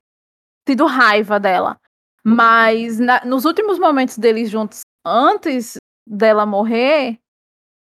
[0.67, 1.79] tido raiva dela.
[2.25, 5.77] Mas na, nos últimos momentos deles juntos, antes
[6.13, 7.19] dela morrer,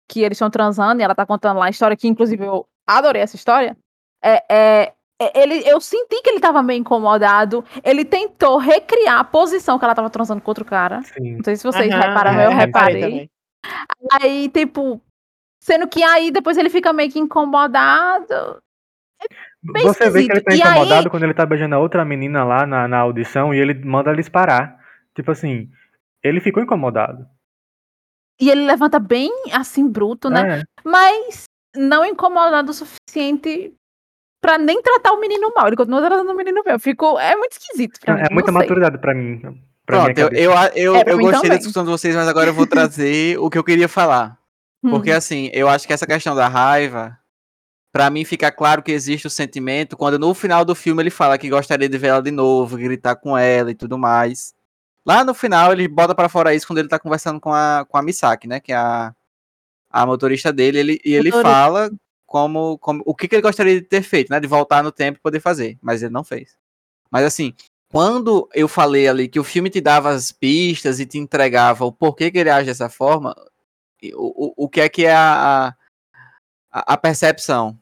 [0.10, 3.22] que eles estão transando e ela tá contando lá a história, que inclusive eu adorei
[3.22, 3.78] essa história.
[4.24, 7.64] É, é, é, ele, eu senti que ele tava meio incomodado.
[7.84, 11.02] Ele tentou recriar a posição que ela tava transando com outro cara.
[11.04, 11.36] Sim.
[11.36, 13.30] Não sei se vocês uhum, repararam, é, eu reparei.
[14.22, 15.02] Aí, tipo,
[15.60, 18.62] sendo que aí depois ele fica meio que incomodado.
[19.76, 21.10] É Você vê que ele tá incomodado aí...
[21.10, 24.30] quando ele tá beijando a outra menina lá na, na audição e ele manda eles
[24.30, 24.78] parar.
[25.16, 25.70] Tipo assim,
[26.22, 27.26] ele ficou incomodado.
[28.40, 30.60] E ele levanta bem assim, bruto, né?
[30.60, 30.64] É.
[30.84, 33.74] Mas não incomodado o suficiente
[34.42, 35.68] pra nem tratar o menino mal.
[35.68, 36.78] Ele continua tratando o menino bem.
[36.80, 37.18] Fico...
[37.20, 38.28] É muito esquisito pra é, mim.
[38.30, 39.40] É muita maturidade pra mim.
[39.86, 41.50] Pra Pronto, eu, eu, eu, é, eu gostei também.
[41.50, 44.38] da discussão de vocês, mas agora eu vou trazer o que eu queria falar.
[44.82, 45.18] Porque uhum.
[45.18, 47.18] assim, eu acho que essa questão da raiva,
[47.92, 51.38] para mim fica claro que existe o sentimento quando no final do filme ele fala
[51.38, 54.54] que gostaria de ver ela de novo, gritar com ela e tudo mais.
[55.06, 57.98] Lá no final ele bota para fora isso quando ele tá conversando com a, com
[57.98, 59.14] a Misaki, né, que é a,
[59.90, 61.92] a motorista dele, ele, e ele fala
[62.26, 64.40] como, como o que, que ele gostaria de ter feito, né?
[64.40, 66.58] De voltar no tempo e poder fazer, mas ele não fez.
[67.12, 67.54] Mas assim,
[67.92, 71.92] quando eu falei ali que o filme te dava as pistas e te entregava o
[71.92, 73.36] porquê que ele age dessa forma,
[74.16, 75.76] o, o, o que é que é a,
[76.72, 77.78] a, a percepção?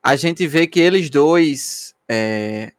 [0.00, 2.72] A gente vê que eles dois é,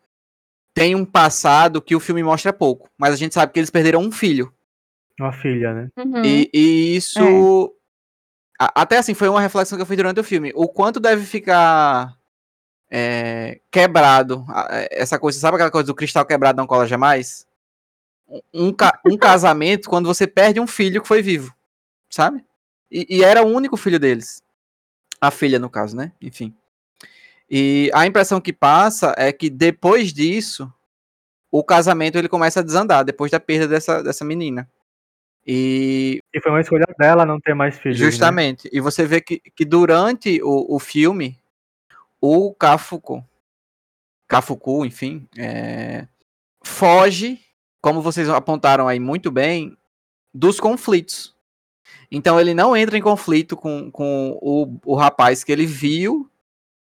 [0.78, 4.00] têm um passado que o filme mostra pouco, mas a gente sabe que eles perderam
[4.00, 4.54] um filho.
[5.20, 5.90] Uma filha, né?
[5.98, 6.24] Uhum.
[6.24, 7.74] E, e, isso
[8.62, 8.68] é.
[8.76, 10.52] Até assim, foi uma reflexão que eu fiz durante o filme.
[10.56, 12.16] O quanto deve ficar
[12.92, 14.46] é, quebrado
[14.92, 17.48] essa coisa, sabe aquela coisa do cristal quebrado não cola jamais?
[18.54, 18.72] Um,
[19.06, 21.54] um casamento quando você perde um filho que foi vivo,
[22.08, 22.44] sabe?
[22.92, 24.44] E, e, era o único filho deles.
[25.20, 26.12] A filha, no caso, né?
[26.22, 26.56] Enfim.
[27.50, 30.72] E a impressão que passa é que depois disso,
[31.52, 34.70] o casamento ele começa a desandar, depois da perda dessa, dessa menina.
[35.46, 38.00] E, e foi uma escolha dela não ter mais filhos.
[38.00, 38.06] Né?
[38.06, 38.66] Justamente.
[38.66, 38.72] Né?
[38.74, 41.40] E você vê que, que durante o, o filme,
[42.20, 43.24] o Kafuku,
[44.28, 46.06] Kafuku, enfim, é,
[46.62, 47.40] foge,
[47.82, 49.78] como vocês apontaram aí muito bem,
[50.34, 51.34] dos conflitos.
[52.12, 56.30] Então ele não entra em conflito com, com o, o rapaz que ele viu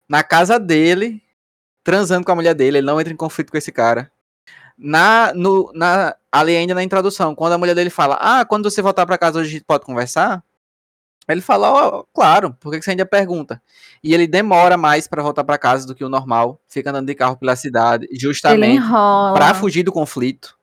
[0.09, 1.21] na casa dele,
[1.83, 2.79] transando com a mulher dele.
[2.79, 4.11] Ele não entra em conflito com esse cara
[4.79, 8.81] na, no, na, ali ainda na introdução, quando a mulher dele fala, ah, quando você
[8.81, 10.41] voltar para casa hoje a gente pode conversar,
[11.27, 13.61] ele fala, ó, oh, claro, por que você ainda pergunta?
[14.01, 17.13] E ele demora mais para voltar para casa do que o normal, fica andando de
[17.13, 18.81] carro pela cidade, justamente
[19.33, 20.57] para fugir do conflito.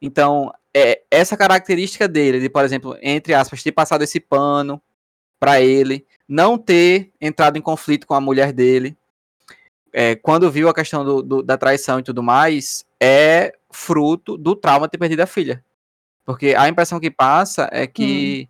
[0.00, 4.80] Então, é essa característica dele, de, por exemplo, entre aspas, ter passado esse pano
[5.38, 8.96] para ele, não ter entrado em conflito com a mulher dele,
[9.92, 14.54] é, quando viu a questão do, do, da traição e tudo mais, é fruto do
[14.54, 15.64] trauma de ter perdido a filha.
[16.24, 18.48] Porque a impressão que passa é que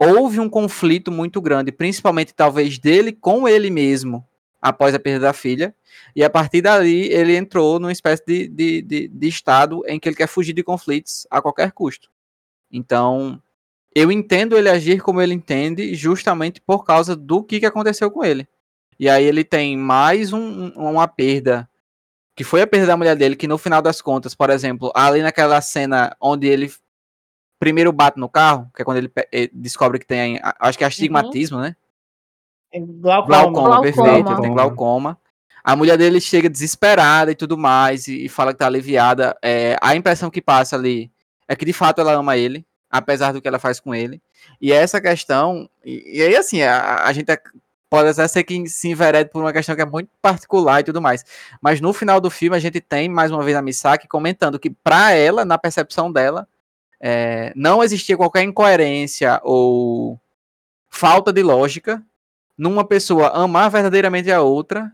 [0.00, 0.14] hum.
[0.18, 4.24] houve um conflito muito grande, principalmente talvez dele com ele mesmo,
[4.62, 5.74] após a perda da filha.
[6.14, 10.08] E a partir dali ele entrou numa espécie de, de, de, de estado em que
[10.08, 12.08] ele quer fugir de conflitos a qualquer custo.
[12.70, 13.42] Então,
[13.96, 18.22] eu entendo ele agir como ele entende, justamente por causa do que, que aconteceu com
[18.22, 18.46] ele.
[19.00, 21.66] E aí ele tem mais um, uma perda
[22.34, 25.22] que foi a perda da mulher dele, que no final das contas, por exemplo, ali
[25.22, 26.70] naquela cena onde ele
[27.58, 30.86] primeiro bate no carro, que é quando ele, ele descobre que tem, acho que é
[30.86, 31.62] astigmatismo, uhum.
[31.62, 31.76] né?
[32.70, 33.26] É glaucoma.
[33.26, 33.82] Glaucoma, glaucoma.
[33.82, 35.18] perfeito, tem glaucoma.
[35.64, 39.34] A mulher dele chega desesperada e tudo mais, e, e fala que tá aliviada.
[39.42, 41.10] É, a impressão que passa ali
[41.48, 44.20] é que de fato ela ama ele, apesar do que ela faz com ele.
[44.60, 47.30] E essa questão, e, e aí assim, a, a gente
[47.88, 51.00] pode até ser que se enverede por uma questão que é muito particular e tudo
[51.00, 51.24] mais.
[51.60, 54.70] Mas no final do filme a gente tem mais uma vez a Misaki comentando que
[54.70, 56.48] para ela, na percepção dela,
[57.00, 60.20] é, não existia qualquer incoerência ou
[60.88, 62.02] falta de lógica
[62.56, 64.90] numa pessoa amar verdadeiramente a outra,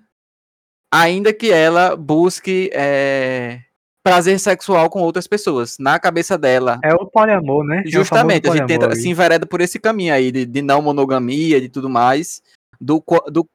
[0.91, 3.61] ainda que ela busque é,
[4.03, 5.77] prazer sexual com outras pessoas.
[5.79, 6.81] Na cabeça dela.
[6.83, 7.83] É o poliamor, né?
[7.87, 11.61] Justamente, é a gente tenta, se envereda por esse caminho aí de, de não monogamia,
[11.61, 12.43] de tudo mais.
[12.81, 13.49] Do, do...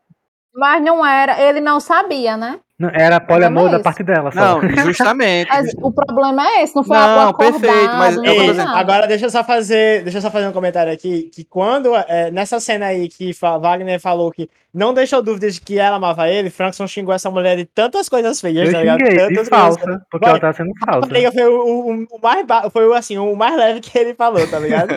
[0.53, 2.59] Mas não era, ele não sabia, né?
[2.79, 4.31] Não, era poliamor da parte dela.
[4.31, 4.61] Só.
[4.61, 5.49] Não, justamente.
[5.49, 9.43] Mas o problema é esse, não foi não, perfeito, mas é agora deixa eu só
[9.43, 13.31] fazer, deixa eu só fazer um comentário aqui que quando é, nessa cena aí que
[13.33, 17.57] Wagner falou que não deixou dúvidas de que ela amava ele, Frankson xingou essa mulher
[17.57, 18.99] de tantas coisas feias, eu tá ligado?
[18.99, 20.01] Xinguei, tantas falsa, coisas.
[20.11, 21.09] porque Bom, ela tá sendo falsa.
[21.09, 24.89] Foi o, o, o mais foi assim, o mais leve que ele falou, tá ligado?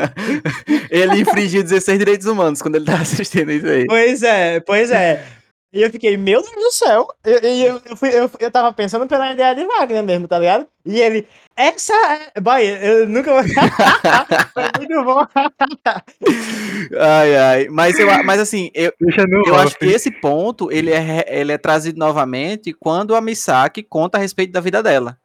[0.90, 3.86] ele infringiu 16 direitos humanos quando ele tava assistindo isso aí.
[3.86, 5.24] Pois é, pois é.
[5.72, 7.06] E eu fiquei, meu Deus do céu.
[7.24, 7.30] E
[7.62, 10.66] eu, eu, eu, fui, eu, eu tava pensando pela ideia de Wagner mesmo, tá ligado?
[10.85, 11.92] E ele, essa
[12.35, 12.40] é.
[12.40, 13.42] Boy, eu nunca vou.
[14.52, 15.24] Foi muito bom.
[16.98, 17.68] ai, ai.
[17.68, 18.92] Mas, eu, mas assim, eu,
[19.46, 24.18] eu acho que esse ponto ele é, ele é trazido novamente quando a Misaki conta
[24.18, 25.18] a respeito da vida dela.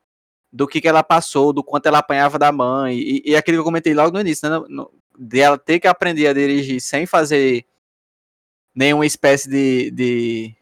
[0.53, 2.97] Do que, que ela passou, do quanto ela apanhava da mãe.
[2.97, 4.59] E, e aquilo que eu comentei logo no início, né?
[4.59, 7.65] No, no, de ela ter que aprender a dirigir sem fazer
[8.75, 10.55] nenhuma espécie de, de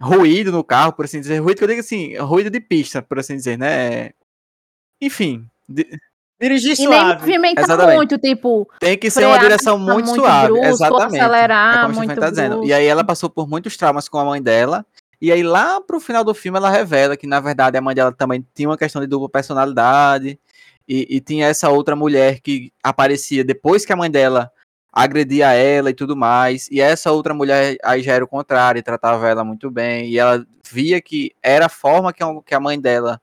[0.00, 1.38] ruído no carro, por assim dizer.
[1.38, 4.10] Ruído que eu digo assim, ruído de pista, por assim dizer, né?
[5.00, 5.46] Enfim.
[5.68, 5.86] De...
[6.40, 6.94] Dirigir suave.
[6.94, 8.66] E nem movimentar muito, tipo.
[8.80, 10.48] Tem que ser uma direção muito, muito suave.
[10.48, 11.20] Brusco, exatamente.
[11.20, 12.64] Acelerar, é muito tá dizendo.
[12.64, 14.84] E aí ela passou por muitos traumas com a mãe dela.
[15.20, 18.10] E aí lá pro final do filme ela revela que, na verdade, a mãe dela
[18.10, 20.40] também tinha uma questão de dupla personalidade.
[20.88, 24.50] E, e tinha essa outra mulher que aparecia depois que a mãe dela
[24.92, 26.68] agredia ela e tudo mais.
[26.70, 30.08] E essa outra mulher aí já era o contrário, tratava ela muito bem.
[30.08, 33.20] E ela via que era a forma que a mãe dela,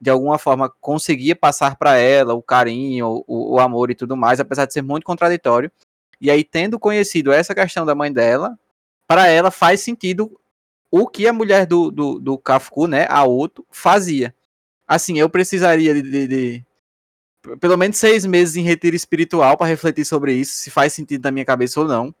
[0.00, 4.40] de alguma forma, conseguia passar para ela o carinho, o, o, amor e tudo mais,
[4.40, 5.70] apesar de ser muito contraditório.
[6.20, 8.58] E aí, tendo conhecido essa questão da mãe dela,
[9.06, 10.38] para ela faz sentido
[10.90, 14.34] o que a mulher do, do, do Kafku, né, a Otto, fazia.
[14.88, 16.65] Assim, eu precisaria de, de
[17.60, 21.30] pelo menos seis meses em retiro espiritual para refletir sobre isso, se faz sentido na
[21.30, 22.14] minha cabeça ou não.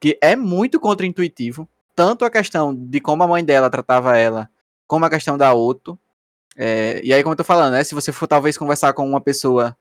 [0.00, 1.68] Que é muito contraintuitivo.
[1.94, 4.48] Tanto a questão de como a mãe dela tratava ela,
[4.86, 5.98] como a questão da Otto.
[6.56, 7.82] É, e aí, como eu tô falando, né?
[7.82, 9.76] Se você for talvez conversar com uma pessoa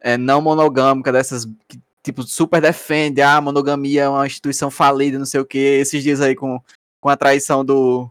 [0.00, 5.18] é, não monogâmica, dessas que, tipo, super defende, ah, a monogamia é uma instituição falida,
[5.18, 6.60] não sei o que, esses dias aí com,
[7.00, 8.10] com a traição do,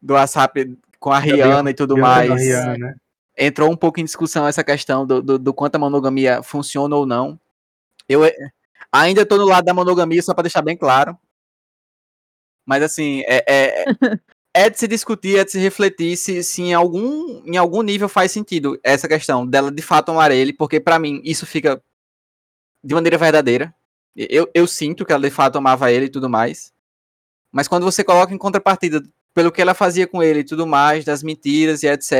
[0.00, 2.30] do WhatsApp com a Rihanna e tudo mais.
[2.30, 2.94] Rihanna, né?
[3.40, 7.06] Entrou um pouco em discussão essa questão do, do, do quanto a monogamia funciona ou
[7.06, 7.40] não.
[8.06, 8.34] Eu eh,
[8.92, 11.18] ainda estou no lado da monogamia, só para deixar bem claro.
[12.66, 13.84] Mas assim, é, é,
[14.54, 18.08] é, de se discutir, é de se refletir se, se em, algum, em algum nível
[18.08, 21.82] faz sentido essa questão dela de fato amar ele, porque para mim isso fica
[22.84, 23.74] de maneira verdadeira.
[24.14, 26.72] Eu, eu sinto que ela de fato amava ele e tudo mais.
[27.50, 29.02] Mas quando você coloca em contrapartida
[29.34, 32.12] pelo que ela fazia com ele e tudo mais, das mentiras e etc.,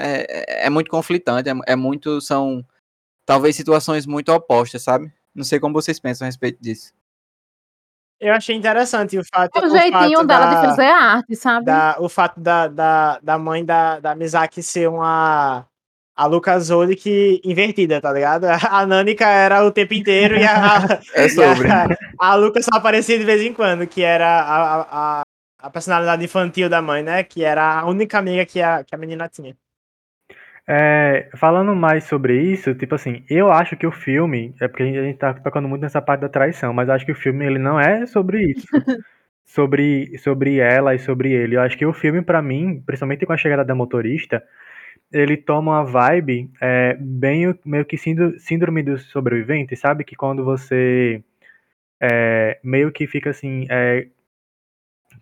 [0.00, 2.64] é, é muito conflitante, é, é, muito, são
[3.26, 5.12] talvez situações muito opostas, sabe?
[5.34, 6.92] Não sei como vocês pensam a respeito disso.
[8.20, 9.58] Eu achei interessante o fato.
[9.58, 11.66] O, o jeitinho fato dela da, de fazer arte, sabe?
[11.66, 15.66] Da, o fato da, da, da mãe da, da Mizaki ser uma.
[16.16, 16.68] A Lucas
[17.02, 18.44] que invertida, tá ligado?
[18.44, 21.00] A Nânica era o tempo inteiro e a.
[21.12, 21.68] é sobre.
[21.68, 21.88] A,
[22.20, 25.22] a Lucas só aparecia de vez em quando, que era a, a, a
[25.70, 27.22] personalidade infantil da mãe, né?
[27.24, 29.56] Que era a única amiga que a, que a menina tinha.
[30.66, 34.86] É, falando mais sobre isso, tipo assim, eu acho que o filme, é porque a
[34.86, 37.78] gente tá tocando muito nessa parte da traição, mas acho que o filme ele não
[37.78, 38.66] é sobre isso.
[39.44, 41.56] sobre, sobre ela e sobre ele.
[41.56, 44.42] Eu acho que o filme, para mim, principalmente com a chegada da motorista,
[45.12, 50.04] ele toma uma vibe é, bem meio que síndrome do sobrevivente, sabe?
[50.04, 51.22] Que quando você
[52.00, 54.08] é, meio que fica assim, é,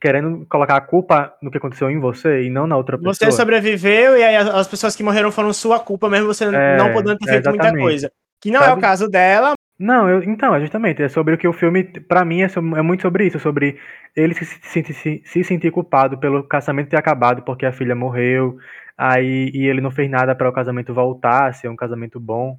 [0.02, 3.14] querendo colocar a culpa no que aconteceu em você e não na outra pessoa.
[3.14, 6.92] Você sobreviveu e aí as pessoas que morreram foram sua culpa, mesmo você é, não
[6.92, 8.10] podendo ter feito muita coisa.
[8.40, 8.72] Que não Sabe?
[8.72, 9.52] é o caso dela.
[9.78, 12.76] Não, eu, então, é justamente, é sobre o que o filme, para mim, é, sobre,
[12.76, 13.78] é, muito sobre isso, sobre
[14.16, 18.56] ele se, se, se, se, sentir culpado pelo casamento ter acabado porque a filha morreu,
[18.98, 22.58] aí e ele não fez nada para o casamento voltar ser um casamento bom.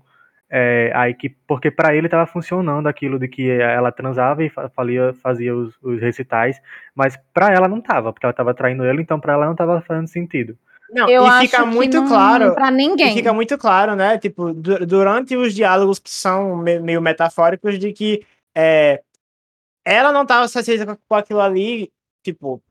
[0.56, 5.12] É, aí que, porque para ele estava funcionando aquilo de que ela transava e fazia,
[5.14, 6.62] fazia os, os recitais,
[6.94, 9.82] mas para ela não tava, porque ela estava traindo ele, então para ela não estava
[9.82, 10.56] fazendo sentido.
[10.92, 13.16] Não, eu e fica muito não, claro para ninguém.
[13.16, 14.20] fica muito claro, né?
[14.20, 18.24] Tipo, durante os diálogos que são meio metafóricos de que
[18.56, 19.02] é,
[19.84, 21.90] ela não tava satisfeita com- com aquilo ali,
[22.24, 22.62] tipo.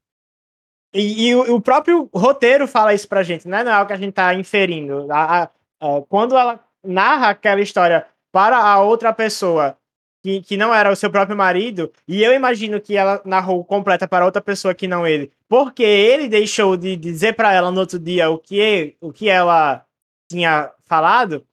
[0.94, 3.64] E, e o, o próprio roteiro fala isso pra gente, né?
[3.64, 5.10] Não é algo que a gente tá inferindo.
[5.10, 9.76] A- a- a- quando ela narra aquela história para a outra pessoa
[10.22, 14.06] que, que não era o seu próprio marido, e eu imagino que ela narrou completa
[14.06, 17.98] para outra pessoa que não ele, porque ele deixou de dizer para ela no outro
[17.98, 19.84] dia o que, o que ela
[20.30, 21.44] tinha falado,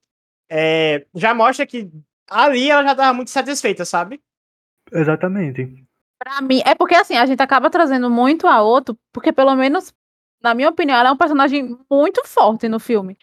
[0.47, 1.89] é, já mostra que
[2.29, 4.21] ali ela já tava muito satisfeita, sabe?
[4.91, 5.83] Exatamente.
[6.17, 9.93] Pra mim, é porque assim, a gente acaba trazendo muito a outro, porque pelo menos,
[10.41, 13.17] na minha opinião, ela é um personagem muito forte no filme.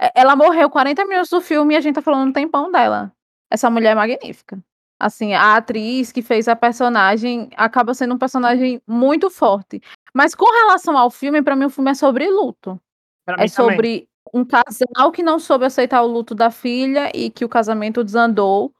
[0.00, 3.12] É- ela morreu 40 minutos do filme e a gente tá falando um tempão dela.
[3.50, 4.58] Essa mulher é magnífica.
[4.98, 9.80] Assim, a atriz que fez a personagem acaba sendo um personagem muito forte.
[10.14, 12.80] Mas com relação ao filme, pra mim o filme é sobre luto.
[13.24, 13.48] Pra É mim também.
[13.76, 18.04] sobre um casal que não soube aceitar o luto da filha e que o casamento
[18.04, 18.72] desandou.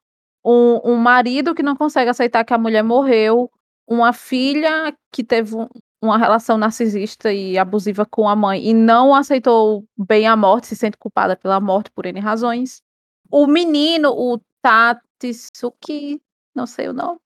[0.45, 3.51] Um, um marido que não consegue aceitar que a mulher morreu.
[3.89, 5.69] Uma filha que teve um-
[6.03, 10.77] uma relação narcisista e abusiva com a mãe e não aceitou bem a morte, se
[10.77, 12.83] sente culpada pela morte por N razões.
[13.31, 16.21] O menino, o Tatsuki,
[16.55, 17.19] não sei o nome.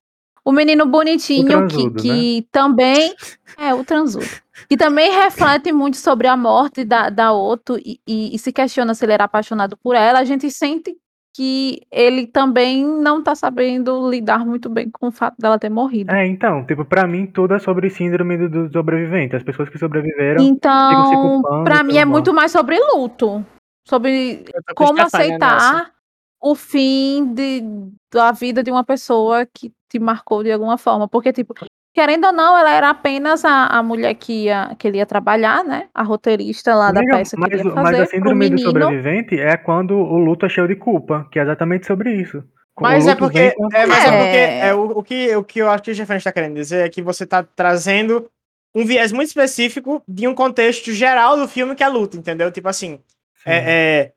[0.44, 3.14] O menino bonitinho que, transudo, que também
[3.56, 4.26] é o transudo.
[4.68, 8.94] Que também reflete muito sobre a morte da, da Otto e, e- e se questiona
[8.94, 10.18] se ele era apaixonado por ela.
[10.18, 10.94] A gente sente
[11.34, 16.12] que ele também não tá sabendo lidar muito bem com o fato dela ter morrido.
[16.12, 19.34] É, então, tipo, pra mim tudo é sobre síndrome do, do sobrevivente.
[19.34, 20.40] As pessoas que sobreviveram.
[20.40, 23.44] Então, pra mim é muito mais sobre luto.
[23.86, 24.44] Sobre
[24.76, 25.92] como aceitar
[26.40, 27.62] o fim de,
[28.12, 31.08] da vida de uma pessoa que te marcou de alguma forma.
[31.08, 31.52] Porque, tipo,
[31.94, 35.64] querendo ou não, ela era apenas a, a mulher que, ia, que ele ia trabalhar,
[35.64, 35.88] né?
[35.94, 38.02] A roteirista lá da peça que mas, ele ia o- mas fazer.
[38.02, 38.58] a síndrome do menino.
[38.70, 42.42] sobrevivente é quando o luto é cheio de culpa, que é exatamente sobre isso.
[42.80, 43.48] Mas é luto porque, vem
[43.80, 44.16] é, mas é culpa.
[44.18, 44.66] porque É.
[44.66, 46.88] é, o, o, que, o que eu acho que o Jefferson está querendo dizer é
[46.90, 48.28] que você está trazendo
[48.74, 52.50] um viés muito específico de um contexto geral do filme que é luta, entendeu?
[52.50, 52.98] Tipo assim,
[53.36, 53.44] Sim.
[53.46, 54.12] é,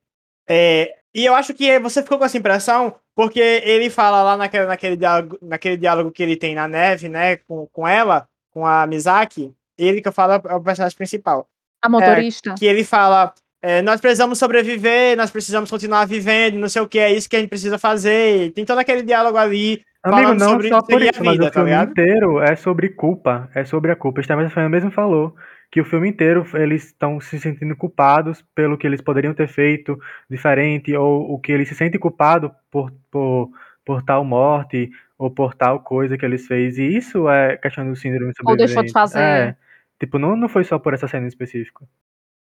[0.50, 4.38] é, é, e eu acho que você ficou com essa impressão porque ele fala lá
[4.38, 8.64] naquele, naquele, diálogo, naquele diálogo que ele tem na neve, né, com, com ela, com
[8.64, 11.48] a Mizaki, ele que fala é o personagem principal
[11.82, 12.54] A motorista.
[12.54, 17.00] que ele fala: é, nós precisamos sobreviver, nós precisamos continuar vivendo, não sei o que,
[17.00, 18.52] é isso que a gente precisa fazer.
[18.52, 19.82] Tem todo aquele diálogo ali.
[20.04, 21.90] Amigo, falando não sobre só por isso, mas vida, o tá filme ligado?
[21.90, 24.22] inteiro é sobre culpa, é sobre a culpa.
[24.22, 25.34] Fan mesmo falou
[25.70, 30.00] que o filme inteiro eles estão se sentindo culpados pelo que eles poderiam ter feito
[30.30, 33.52] diferente, ou o que eles se sentem culpados por, por,
[33.86, 36.78] por tal morte, ou por tal coisa que eles fez.
[36.78, 38.94] E isso é questão do síndrome Ou deixou de sobrevivente.
[38.94, 39.20] fazer.
[39.20, 39.58] É,
[40.00, 41.88] tipo, não, não foi só por essa cena em específico.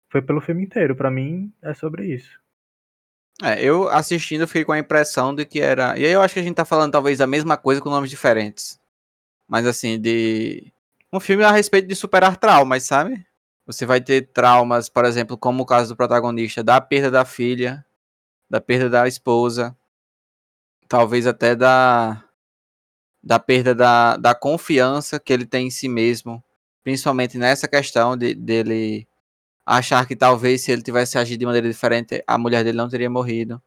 [0.10, 0.96] Foi pelo filme inteiro.
[0.96, 2.40] Pra mim, é sobre isso.
[3.42, 5.98] É, eu assistindo fiquei com a impressão de que era.
[5.98, 8.10] E aí eu acho que a gente tá falando talvez a mesma coisa com nomes
[8.10, 8.80] diferentes.
[9.48, 10.72] Mas assim, de.
[11.16, 13.26] Um filme a respeito de superar traumas, sabe?
[13.66, 17.86] Você vai ter traumas, por exemplo, como o caso do protagonista, da perda da filha,
[18.50, 19.74] da perda da esposa,
[20.90, 22.22] talvez até da.
[23.24, 26.44] Da perda da, da confiança que ele tem em si mesmo.
[26.84, 29.08] Principalmente nessa questão de, dele
[29.66, 33.10] achar que talvez se ele tivesse agido de maneira diferente, a mulher dele não teria
[33.10, 33.64] morrido.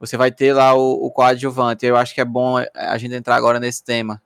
[0.00, 1.84] Você vai ter lá o, o coadjuvante.
[1.84, 4.22] Eu acho que é bom a gente entrar agora nesse tema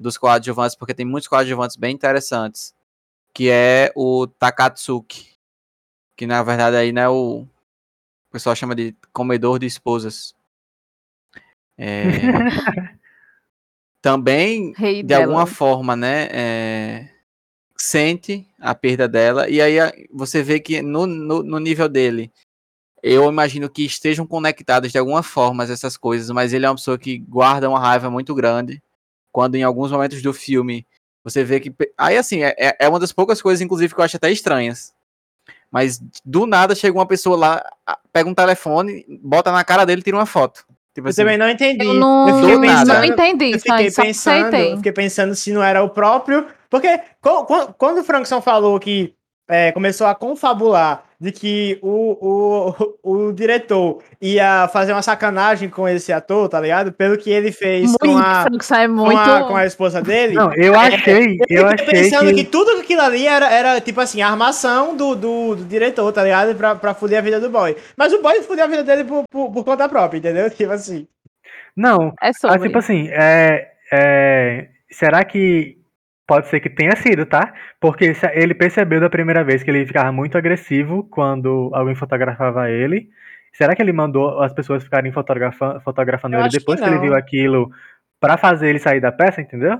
[0.00, 2.74] dos coadjuvantes, porque tem muitos coadjuvantes bem interessantes.
[3.32, 5.28] Que é o Takatsuki.
[6.16, 7.40] Que na verdade aí não é o.
[7.42, 10.34] O pessoal chama de comedor de esposas.
[11.78, 12.10] É,
[14.02, 15.24] também Rei de dela.
[15.24, 17.08] alguma forma, né, é,
[17.76, 19.78] sente a perda dela, e aí
[20.12, 22.30] você vê que no, no, no nível dele,
[23.02, 26.98] eu imagino que estejam conectadas de alguma forma essas coisas, mas ele é uma pessoa
[26.98, 28.82] que guarda uma raiva muito grande,
[29.32, 30.86] quando em alguns momentos do filme
[31.24, 31.72] você vê que.
[31.98, 34.92] Aí assim, é, é- é uma das poucas coisas, inclusive, que eu acho até estranhas.
[35.70, 37.64] Mas do nada chega uma pessoa lá,
[38.12, 40.64] pega um telefone, bota na cara dele e tira uma foto.
[40.92, 41.84] Tipo Eu assim, também não entendi.
[41.86, 42.94] Eu não, fiquei Do nada.
[42.94, 44.72] não entendi Eu fiquei só pensando, aceitei.
[44.72, 46.48] eu fiquei pensando se não era o próprio.
[46.68, 47.00] Porque
[47.78, 49.14] quando o Frankson falou que
[49.48, 55.86] é, começou a confabular de que o, o, o diretor ia fazer uma sacanagem com
[55.86, 56.92] esse ator, tá ligado?
[56.92, 59.18] Pelo que ele fez com Muito, a, Franco, isso é com, muito.
[59.18, 60.34] a, com a esposa dele.
[60.34, 62.36] Não, eu achei, eu fiquei achei pensando que...
[62.36, 62.44] que.
[62.44, 66.54] tudo aquilo ali era, era tipo assim, a armação do, do, do diretor, tá ligado?
[66.54, 67.76] Pra, pra fuder a vida do boy.
[67.94, 70.48] Mas o boy fudeu a vida dele por, por, por conta própria, entendeu?
[70.50, 71.06] Tipo assim.
[71.76, 72.68] Não, É Ah, sobre.
[72.68, 75.79] tipo assim, é, é, será que
[76.30, 77.52] pode ser que tenha sido, tá?
[77.80, 82.70] Porque se- ele percebeu da primeira vez que ele ficava muito agressivo quando alguém fotografava
[82.70, 83.08] ele.
[83.52, 86.88] Será que ele mandou as pessoas ficarem fotografa- fotografando Eu ele acho que depois que,
[86.88, 87.68] ele viu aquilo
[88.20, 89.76] pra fazer ele sair da peça, entendeu?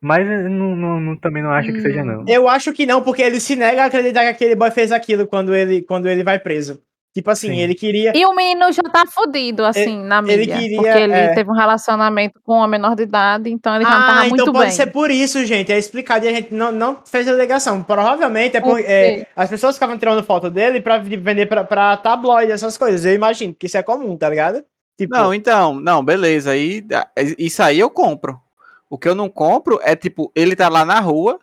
[0.00, 2.24] Mas eu não, não- também não acho que seja, não.
[2.26, 5.26] Eu acho que não, porque ele se nega a acreditar que aquele boy fez aquilo
[5.26, 6.80] quando ele, quando ele vai preso.
[7.16, 7.60] Tipo assim, Sim.
[7.60, 8.12] ele queria.
[8.14, 10.58] E o menino já tá fudido, assim, na ele mídia.
[10.58, 11.34] queria, porque ele é.
[11.34, 14.36] teve um relacionamento com uma menor de idade, então ele já não Ah, tava então
[14.36, 14.70] muito pode bem.
[14.76, 15.72] ser por isso, gente.
[15.72, 17.82] É explicado e a gente não, não fez a alegação.
[17.82, 21.96] Provavelmente é Por porque é, as pessoas ficavam tirando foto dele pra vender pra, pra
[21.96, 23.02] tabloide, essas coisas.
[23.06, 24.62] Eu imagino, porque isso é comum, tá ligado?
[24.98, 26.50] Tipo, Não, então, não, beleza.
[26.50, 27.08] Aí, ah,
[27.38, 28.38] isso aí eu compro.
[28.90, 31.38] O que eu não compro é, tipo, ele tá lá na rua,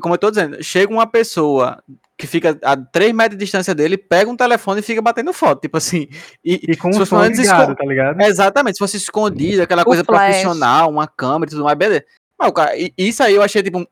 [0.00, 1.82] como eu tô dizendo, chega uma pessoa
[2.16, 5.62] que fica a 3 metros de distância dele, pega um telefone e fica batendo foto,
[5.62, 6.06] tipo assim.
[6.44, 8.20] E, E com fosse som ligado, tá ligado?
[8.22, 10.20] Exatamente, se fosse escondido, aquela O coisa flash.
[10.36, 12.04] profissional, uma câmera e tudo mais, beleza.
[12.38, 13.86] Mas, cara, isso aí eu achei, tipo, um-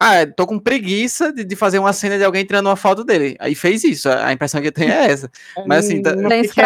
[0.00, 3.36] ah, tô com preguiça de, de fazer uma cena de alguém tirando uma foto dele.
[3.38, 5.30] Aí fez isso, a impressão que eu tenho é essa.
[5.66, 6.64] mas assim, tá- não fiquei,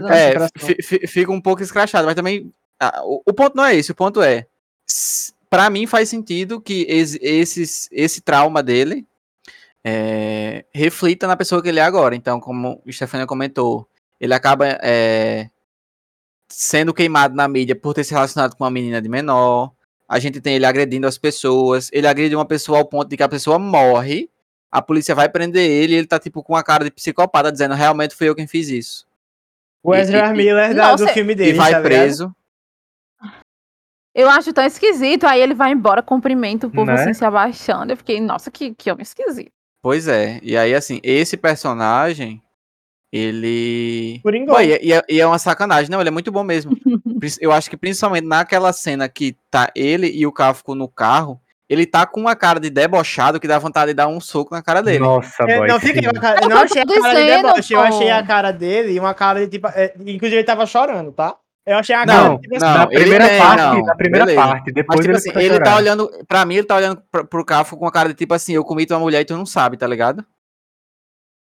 [0.00, 0.10] não.
[0.10, 2.52] É, fi- fi- fica um pouco escrachado, mas também.
[2.78, 4.46] ah, o, o ponto não é esse, o ponto é.
[5.48, 9.06] Pra mim faz sentido que esse, esses, esse trauma dele
[9.84, 12.14] é, reflita na pessoa que ele é agora.
[12.16, 13.86] Então, como o Stefania comentou,
[14.20, 15.50] ele acaba é,
[16.48, 19.72] sendo queimado na mídia por ter se relacionado com uma menina de menor.
[20.08, 21.90] A gente tem ele agredindo as pessoas.
[21.92, 24.30] Ele agride uma pessoa ao ponto de que a pessoa morre.
[24.70, 27.74] A polícia vai prender ele e ele tá tipo com a cara de psicopata, dizendo
[27.74, 29.06] realmente fui eu quem fiz isso.
[29.82, 31.50] O Ezra E- e- Miller da- Nossa, do filme dele.
[31.50, 32.34] e vai tá preso.
[34.14, 35.24] Eu acho tão esquisito.
[35.24, 36.94] Aí ele vai embora, cumprimenta o povo Né?
[36.94, 37.92] assim, se abaixando.
[37.92, 39.52] Eu fiquei, nossa, que, que homem esquisito.
[39.84, 40.40] Pois é.
[40.42, 42.40] E aí, assim, esse personagem,
[43.12, 44.18] ele.
[44.22, 45.90] Pô, e, é- e é, e é uma sacanagem.
[45.90, 46.72] Não, ele é muito bom mesmo.
[47.38, 51.84] Eu acho que principalmente naquela cena que tá ele e o Kafko no carro, ele
[51.84, 54.82] tá com uma cara de debochado que dá vontade de dar um soco na cara
[54.82, 55.00] dele.
[55.00, 55.68] Nossa, Eu boy.
[55.68, 56.08] não, fiquei sim.
[56.10, 58.92] com a cara, eu não achei a cara de deboche, eu achei a cara dele
[58.92, 59.68] e uma cara de tipo.
[59.68, 61.36] é, inclusive ele tava chorando, tá?
[61.66, 64.46] Eu achei a Não, cara não, na ele primeira tem, parte, não, na primeira beleza.
[64.46, 66.10] parte, Mas, depois tipo ele, assim, a ele tá olhando.
[66.28, 68.64] Pra mim, ele tá olhando pro, pro Kafko com uma cara de tipo assim, eu
[68.64, 70.24] comi tua mulher e tu não sabe, tá ligado?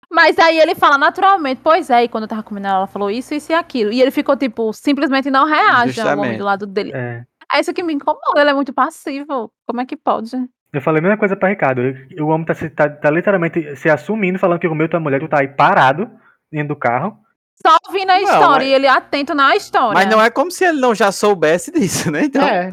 [0.10, 3.12] Mas aí ele fala naturalmente, pois é, e quando eu tava comendo ela, ela falou
[3.12, 3.92] isso, isso e aquilo.
[3.92, 6.94] E ele ficou, tipo, simplesmente não reage ao homem do lado dele.
[6.94, 7.26] É.
[7.54, 9.52] É isso que me incomoda, ele é muito passivo.
[9.66, 10.32] Como é que pode?
[10.74, 11.82] Eu falei a mesma coisa pra Ricardo.
[12.20, 15.40] O homem tá, tá, tá literalmente se assumindo, falando que comeu tua mulher, tu tá
[15.40, 16.10] aí parado
[16.52, 17.18] dentro do carro.
[17.66, 19.94] Só ouvindo a Não, história mas- e ele atento na história.
[19.94, 22.24] Mas não é como se ele não já soubesse disso, né?
[22.26, 22.72] Então, É,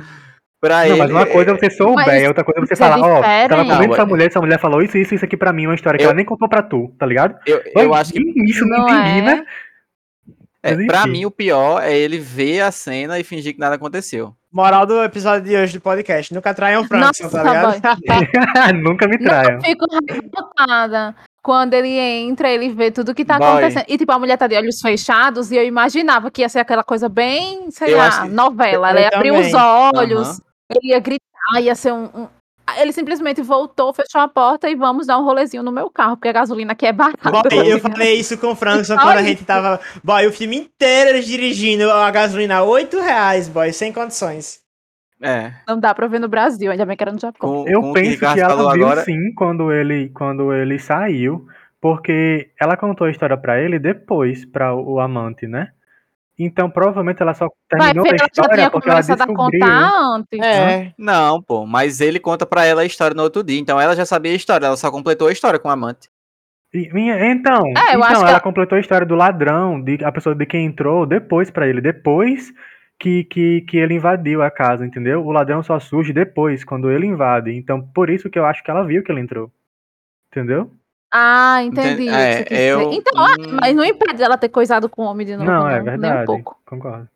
[0.60, 0.96] pra não, ele.
[0.98, 3.22] mas uma coisa é você souber, Mas outra coisa é você é falar, ó, tava
[3.22, 3.48] diferente.
[3.48, 5.74] comendo Não, essa é- mulher, essa mulher falou isso, isso, isso aqui pra mim, uma
[5.74, 7.34] história que Eu- ela nem contou pra tu, tá ligado?
[7.46, 9.22] Eu, eu acho que Isso não, Não entendi, é.
[9.22, 9.44] né?
[10.62, 14.34] É, pra mim, o pior é ele ver a cena e fingir que nada aconteceu.
[14.50, 16.32] moral do episódio de hoje do podcast.
[16.32, 17.82] Nunca traiam o Frankson, tá ligado?
[18.82, 19.56] Nunca me Não, traiam.
[19.56, 21.14] eu fico revoltada.
[21.44, 23.46] Quando ele entra, ele vê tudo que tá Boy.
[23.46, 23.84] acontecendo.
[23.86, 26.82] E, tipo, a mulher tá de olhos fechados e eu imaginava que ia ser aquela
[26.82, 28.88] coisa bem, sei Eu lá, que- novela.
[28.88, 29.46] Ela Eu ia abrir também.
[29.48, 30.38] os olhos, Aham.
[30.70, 32.28] ele ia gritar, ia ser um, um-
[32.78, 36.28] Ele simplesmente voltou, fechou a porta e vamos dar um rolezinho no meu carro, porque
[36.28, 37.30] a gasolina aqui é barata.
[37.30, 39.78] Boy, eu falei isso com o Só quando a gente tava.
[40.02, 44.63] Boy, o filme inteiro eles dirigindo a gasolina a 8 reais, boy, sem condições.
[45.22, 45.52] É.
[45.66, 47.64] Não dá pra ver no Brasil, ainda bem que era no Japão.
[47.64, 49.00] Com, Eu com que penso Ricardo que ela viu agora.
[49.02, 51.46] sim quando ele, quando ele saiu,
[51.80, 55.68] porque ela contou a história pra ele depois, pra o, o amante, né?
[56.38, 59.60] Então provavelmente ela só terminou a história tinha porque ela começado a descobriu.
[59.60, 60.40] contar antes.
[60.40, 60.92] É.
[60.98, 63.58] Não, pô, mas ele conta pra ela a história no outro dia.
[63.60, 66.08] Então ela já sabia a história, ela só completou a história com o amante.
[66.74, 70.10] E- minha- então, É, então que ela ela- completou a história do ladrão, de a
[70.10, 72.52] pessoa de quem entrou depois pra ele, depois
[72.98, 75.24] que, que, que ele invadiu a casa, entendeu?
[75.24, 77.50] O ladrão só surge depois, quando ele invade.
[77.52, 79.52] Então, por isso que eu acho que ela viu que ele entrou.
[80.30, 80.70] Entendeu?
[81.12, 82.08] Ah, entendi.
[82.08, 83.58] É, eu- Então, hum.
[83.60, 85.48] mas não impede ela ter coisado com o homem de novo.
[85.48, 86.22] não, Não, é Nem verdade.
[86.22, 86.58] um pouco.
[86.66, 87.08] Concordo.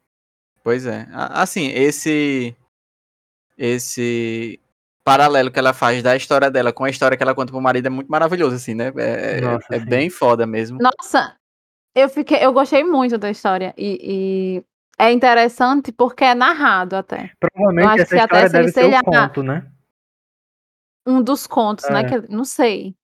[0.63, 1.07] Pois é.
[1.13, 2.55] Assim, esse.
[3.57, 4.61] Esse
[5.05, 7.87] paralelo que ela faz da história dela com a história que ela conta pro marido
[7.87, 8.93] é muito maravilhoso, assim, né?
[8.97, 9.87] É, é- Nossa, é sim.
[9.87, 10.79] bem foda mesmo.
[10.81, 11.35] Nossa,
[11.95, 13.99] eu fiquei, eu gostei muito da história e,
[14.61, 14.65] e
[14.99, 17.25] é interessante porque é narrado até.
[17.25, 19.67] Eu Provavelmente acho essa que até história se ele deve ser selhar- conto, né?
[21.07, 22.01] Um dos contos, né?
[22.01, 22.05] É.
[22.05, 22.95] Que, não sei.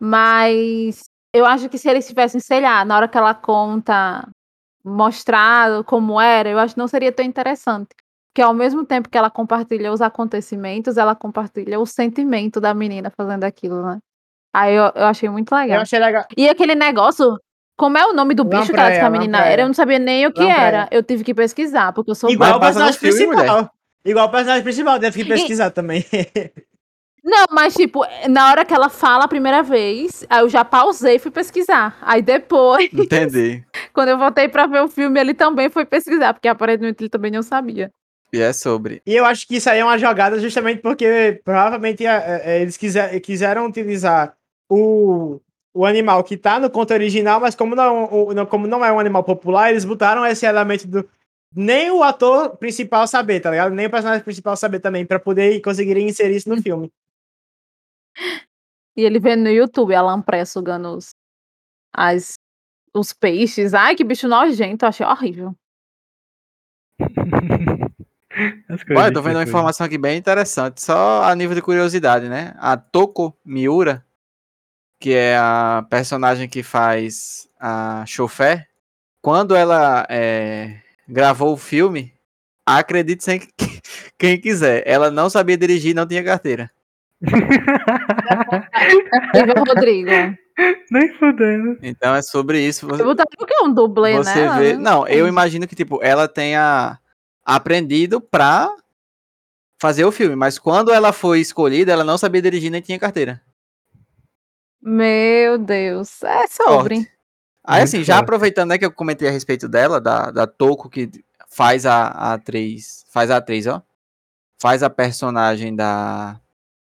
[0.00, 4.26] Mas eu acho que se eles tivessem, sei lá, na hora que ela conta,
[4.84, 7.88] mostrado como era, eu acho que não seria tão interessante.
[8.32, 13.10] Porque ao mesmo tempo que ela compartilha os acontecimentos, ela compartilha o sentimento da menina
[13.10, 13.98] fazendo aquilo, né?
[14.54, 15.80] Aí eu, eu achei muito Eu legal.
[15.82, 16.24] achei legal.
[16.36, 17.38] E aquele negócio,
[17.76, 19.62] como é o nome do bicho que ela disse que a menina era?
[19.62, 20.62] Eu não sabia nem o que Lampreia.
[20.62, 20.88] era.
[20.90, 23.70] Eu tive que pesquisar, porque eu sou Igual o personagem filme, principal.
[24.04, 26.04] Igual o personagem principal, deve que pesquisar também.
[27.22, 31.16] Não, mas tipo, na hora que ela fala a primeira vez, aí eu já pausei
[31.16, 31.98] e fui pesquisar.
[32.00, 33.64] Aí depois, Entendi.
[33.92, 37.32] quando eu voltei pra ver o filme, ele também foi pesquisar, porque aparentemente ele também
[37.32, 37.90] não sabia.
[38.32, 39.02] E é sobre.
[39.04, 42.76] E eu acho que isso aí é uma jogada justamente porque provavelmente é, é, eles
[42.76, 44.34] quiser, quiseram utilizar
[44.68, 45.40] o,
[45.76, 49.22] o animal que tá no conto original, mas como não, como não é um animal
[49.22, 51.06] popular, eles botaram esse elemento do.
[51.54, 53.74] Nem o ator principal saber, tá ligado?
[53.74, 56.90] Nem o personagem principal saber também, pra poder conseguir inserir isso no filme.
[58.96, 61.10] E ele vê no YouTube Alan Press sugando os,
[61.94, 62.34] as,
[62.94, 63.74] os peixes.
[63.74, 65.54] Ai, que bicho nojento, achei horrível.
[68.96, 72.54] Olha, tô vendo uma informação aqui bem interessante, só a nível de curiosidade, né?
[72.58, 74.04] A Toko Miura,
[75.06, 78.66] que é a personagem que faz a chofé,
[79.22, 82.12] quando ela é, gravou o filme,
[82.66, 83.48] acredite sem que-
[84.18, 86.68] quem quiser, ela não sabia dirigir, não tinha carteira.
[89.68, 90.10] Rodrigo.
[90.90, 91.78] Nem fudendo.
[91.82, 92.88] Então é sobre isso.
[92.88, 93.62] Você, Eu botaria o que?
[93.62, 94.58] Um dublê, você né?
[94.58, 94.76] vê.
[94.76, 96.98] Não, eu imagino que tipo ela tenha
[97.44, 98.74] aprendido pra
[99.80, 103.40] fazer o filme, mas quando ela foi escolhida, ela não sabia dirigir nem tinha carteira.
[104.80, 106.22] Meu Deus.
[106.22, 106.96] É sobre.
[106.96, 107.12] Forte.
[107.64, 108.24] Aí, Muito assim, já forte.
[108.24, 111.10] aproveitando, né, que eu comentei a respeito dela, da, da Toko, que
[111.48, 113.04] faz a, a atriz.
[113.10, 113.82] Faz a atriz, ó.
[114.60, 116.40] Faz a personagem da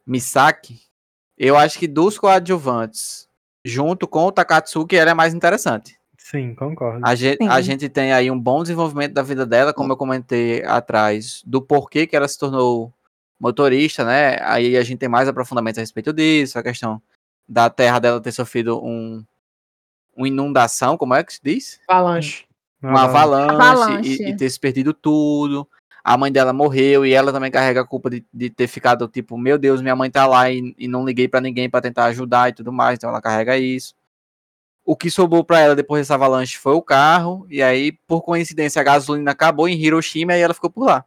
[0.06, 0.82] Misaki.
[1.38, 3.28] Eu acho que dos coadjuvantes,
[3.66, 5.98] junto com o Takatsuki, ela é mais interessante.
[6.18, 7.00] Sim, concordo.
[7.04, 7.64] A gente, a Sim.
[7.64, 12.06] gente tem aí um bom desenvolvimento da vida dela, como eu comentei atrás, do porquê
[12.06, 12.94] que ela se tornou
[13.40, 14.38] motorista, né?
[14.42, 17.02] Aí a gente tem mais aprofundamentos a respeito disso, a questão
[17.50, 19.26] da terra dela ter sofrido um,
[20.16, 21.80] uma inundação, como é que se diz?
[21.88, 22.45] Avalanche.
[22.82, 24.24] Uma avalanche, Avalanche.
[24.24, 25.68] E, e ter se perdido tudo.
[26.04, 29.38] A mãe dela morreu e ela também carrega a culpa de, de ter ficado tipo,
[29.38, 32.50] meu Deus, minha mãe tá lá e, e não liguei pra ninguém pra tentar ajudar
[32.50, 33.93] e tudo mais, então ela carrega isso.
[34.86, 38.80] O que sobrou pra ela depois dessa avalanche foi o carro, e aí, por coincidência,
[38.80, 41.06] a gasolina acabou em Hiroshima e ela ficou por lá.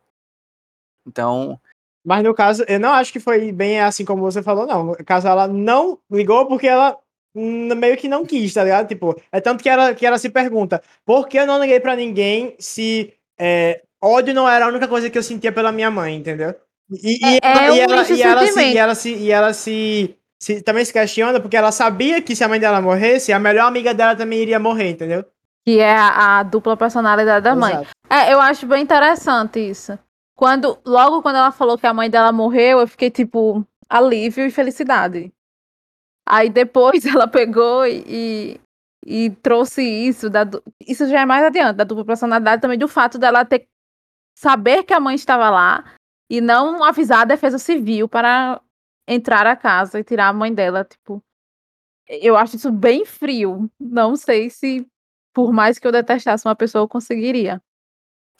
[1.06, 1.58] Então,
[2.04, 4.84] Mas no caso, eu não acho que foi bem assim como você falou, não.
[4.84, 6.96] No caso, ela não ligou porque ela
[7.34, 8.88] meio que não quis, tá ligado?
[8.88, 11.96] Tipo, é tanto que ela, que ela se pergunta, por que eu não liguei pra
[11.96, 16.14] ninguém se é, ódio não era a única coisa que eu sentia pela minha mãe,
[16.16, 16.54] entendeu?
[16.90, 19.14] E, e É- é ela, um e ela, misto e ela se, e ela se,
[19.14, 22.82] e ela se, se- também se questiona porque ela sabia que se a mãe dela
[22.82, 25.24] morresse, a melhor amiga dela também iria morrer, entendeu?
[25.64, 27.72] Que é a, a dupla personalidade da mãe.
[27.74, 27.90] Exato.
[28.10, 29.98] É, eu acho bem interessante isso.
[30.42, 34.50] Quando, logo quando ela falou que a mãe dela morreu, eu fiquei tipo, alívio e
[34.50, 35.32] felicidade.
[36.26, 38.60] Aí depois ela pegou e, e,
[39.06, 40.28] e trouxe isso.
[40.28, 40.40] Da,
[40.84, 43.68] isso já é mais adiante, da dupla personalidade também, do fato dela ter
[44.36, 45.84] saber que a mãe estava lá
[46.28, 48.60] e não avisar a defesa civil para
[49.06, 50.84] entrar à casa e tirar a mãe dela.
[50.84, 51.22] Tipo,
[52.08, 53.70] eu acho isso bem frio.
[53.78, 54.84] Não sei se,
[55.32, 57.62] por mais que eu detestasse uma pessoa, eu conseguiria.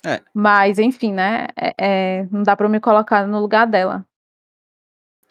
[0.04, 0.20] É.
[0.34, 1.46] Mas, enfim, né?
[1.56, 4.04] é- é, não dá pra eu me colocar no lugar dela.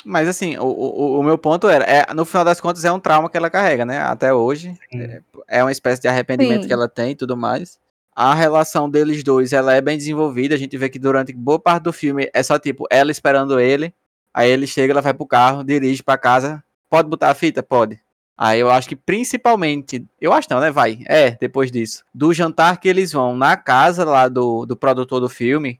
[0.05, 2.99] mas assim, o, o, o meu ponto era, é, no final das contas, é um
[2.99, 3.99] trauma que ela carrega, né?
[3.99, 4.73] Até hoje.
[4.91, 5.19] Sim.
[5.47, 6.67] é uma espécie de arrependimento Sim.
[6.67, 7.79] que ela tem e tudo mais.
[8.15, 10.55] A relação deles dois, ela é bem desenvolvida.
[10.55, 13.93] A gente vê que durante boa parte do filme é só tipo ela esperando ele.
[14.33, 16.63] Aí ele chega, ela vai pro carro, dirige pra casa.
[16.89, 17.61] Pode botar a fita?
[17.63, 17.99] Pode.
[18.43, 20.71] Aí eu acho que principalmente, eu acho não, né?
[20.71, 21.03] Vai.
[21.05, 22.03] É, depois disso.
[22.11, 25.79] Do jantar que eles vão na casa lá do, do produtor do filme,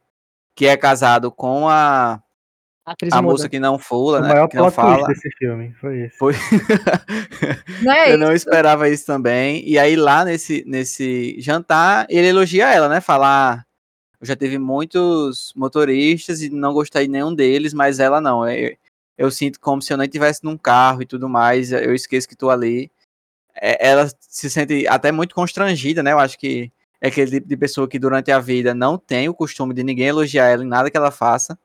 [0.55, 2.21] que é casado com a,
[2.85, 3.21] a muda.
[3.23, 4.27] moça que não fala, o né?
[4.29, 5.07] maior Que não fala.
[5.07, 6.17] desse filme foi esse.
[6.19, 6.33] Foi.
[7.81, 8.17] Não é Eu isso?
[8.19, 9.67] não esperava isso também.
[9.67, 13.01] E aí, lá nesse, nesse jantar, ele elogia ela, né?
[13.01, 13.65] Falar.
[14.19, 18.47] Eu já tive muitos motoristas e não gostei de nenhum deles, mas ela não.
[18.47, 18.71] Eu,
[19.21, 21.71] eu sinto como se eu nem estivesse num carro e tudo mais.
[21.71, 22.91] Eu esqueço que tô ali.
[23.55, 26.11] É, ela se sente até muito constrangida, né?
[26.11, 29.33] Eu acho que é aquele tipo de pessoa que durante a vida não tem o
[29.33, 31.57] costume de ninguém elogiar ela em nada que ela faça.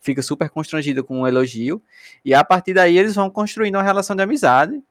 [0.00, 1.82] Fica super constrangida com um elogio.
[2.24, 4.82] E a partir daí eles vão construindo uma relação de amizade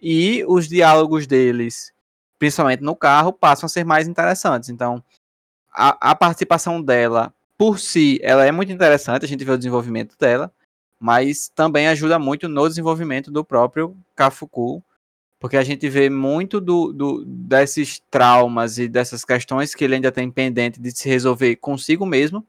[0.00, 1.92] e os diálogos deles,
[2.38, 4.70] principalmente no carro, passam a ser mais interessantes.
[4.70, 5.04] Então,
[5.70, 10.16] a, a participação dela, por si, ela é muito interessante, a gente vê o desenvolvimento
[10.18, 10.50] dela,
[11.00, 14.82] mas também ajuda muito no desenvolvimento do próprio Kafuku,
[15.38, 20.10] porque a gente vê muito do, do, desses traumas e dessas questões que ele ainda
[20.10, 22.44] tem pendente de se resolver consigo mesmo,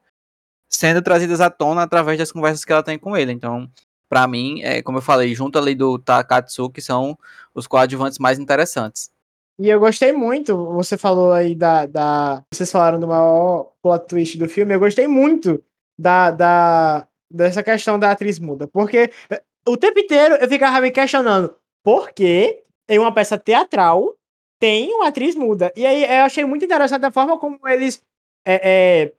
[0.67, 3.31] sendo trazidas à tona através das conversas que ela tem com ele.
[3.31, 3.69] Então,
[4.09, 7.17] para mim, é como eu falei, junto ali do Takatsuki, são
[7.53, 9.11] os coadjuvantes mais interessantes.
[9.59, 12.41] E eu gostei muito, você falou aí da, da.
[12.51, 15.61] Vocês falaram do maior plot twist do filme, eu gostei muito
[15.99, 18.67] da, da, dessa questão da atriz muda.
[18.67, 24.15] Porque eh, o tempo inteiro eu ficava me questionando por que em uma peça teatral
[24.59, 25.71] tem uma atriz muda.
[25.75, 28.03] E aí eu achei muito interessante a forma como eles
[28.45, 29.13] é, é,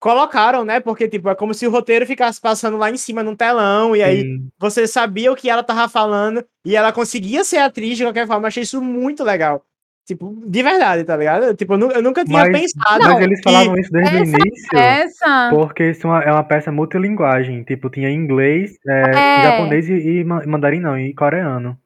[0.00, 0.80] colocaram, né?
[0.80, 4.02] Porque, tipo, é como se o roteiro ficasse passando lá em cima num telão, e
[4.02, 4.48] aí Sim.
[4.58, 8.44] você sabia o que ela tava falando, e ela conseguia ser atriz de qualquer forma.
[8.44, 9.64] Eu achei isso muito legal.
[10.08, 11.54] Tipo, de verdade, tá ligado?
[11.54, 13.04] Tipo, eu, eu nunca tinha Mas- pensado.
[13.04, 14.78] Mas eles que- falavam isso desde o início.
[14.78, 15.50] Essa.
[15.50, 17.62] Porque isso é uma, é uma peça multilinguagem.
[17.62, 19.42] Tipo, tinha inglês, é, É.
[19.42, 21.78] japonês e, e ma- mandarim não, e coreano.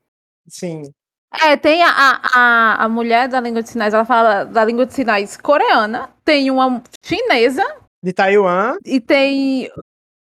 [0.46, 0.82] Sim.
[1.42, 4.86] É, tem a, a, a, a mulher da língua de sinais, ela fala da língua
[4.86, 7.64] de sinais coreana, tem uma chinesa
[8.02, 8.76] De Taiwan.
[8.84, 9.68] e tem,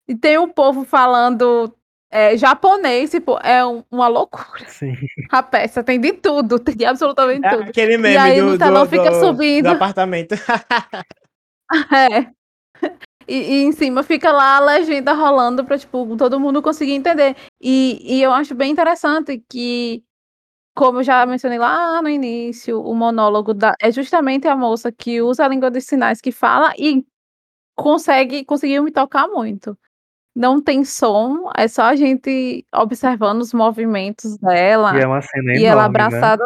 [0.08, 1.76] e tem um povo falando
[2.12, 4.68] é, japonês, tipo, é um- uma loucura.
[4.68, 4.94] Sim.
[5.32, 7.70] A peça tem de tudo, tem de absolutamente É tudo.
[7.70, 9.64] aquele meme aí do, no telão do, fica do- subindo.
[9.70, 10.36] do apartamento.
[11.94, 12.30] É.
[13.28, 17.36] E, e em cima fica lá a legenda rolando pra, tipo, todo mundo conseguir entender.
[17.62, 20.04] E, e eu acho bem interessante que,
[20.76, 25.22] como eu já mencionei lá no início, o monólogo da, é justamente a moça que
[25.22, 27.06] usa a língua dos sinais que fala e
[27.78, 29.78] consegue, conseguiu me tocar muito.
[30.36, 34.98] Não tem som, é só a gente observando os movimentos dela.
[34.98, 35.86] E é uma cena E enorme, ela né?
[35.88, 36.46] abraçada.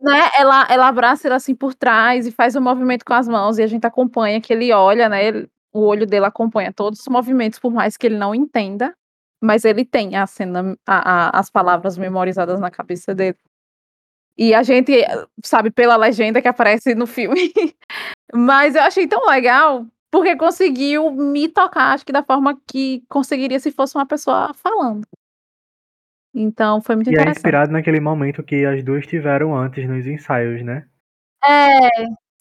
[0.00, 0.30] Né?
[0.38, 3.62] Ela, ela abraça ele assim por trás e faz o movimento com as mãos, e
[3.62, 5.24] a gente acompanha que ele olha, né?
[5.24, 8.94] ele- o olho dele acompanha todos os movimentos, por mais que ele não entenda,
[9.42, 13.36] mas ele tem a cena, a- a- as palavras memorizadas na cabeça dele.
[14.36, 14.92] E a gente
[15.44, 17.52] sabe pela legenda que aparece no filme.
[18.32, 23.60] mas eu achei tão legal porque conseguiu me tocar, acho que da forma que conseguiria
[23.60, 25.06] se fosse uma pessoa falando.
[26.34, 27.38] Então foi muito E é interessante.
[27.38, 30.86] inspirado naquele momento que as duas tiveram antes nos ensaios, né?
[31.44, 31.88] É,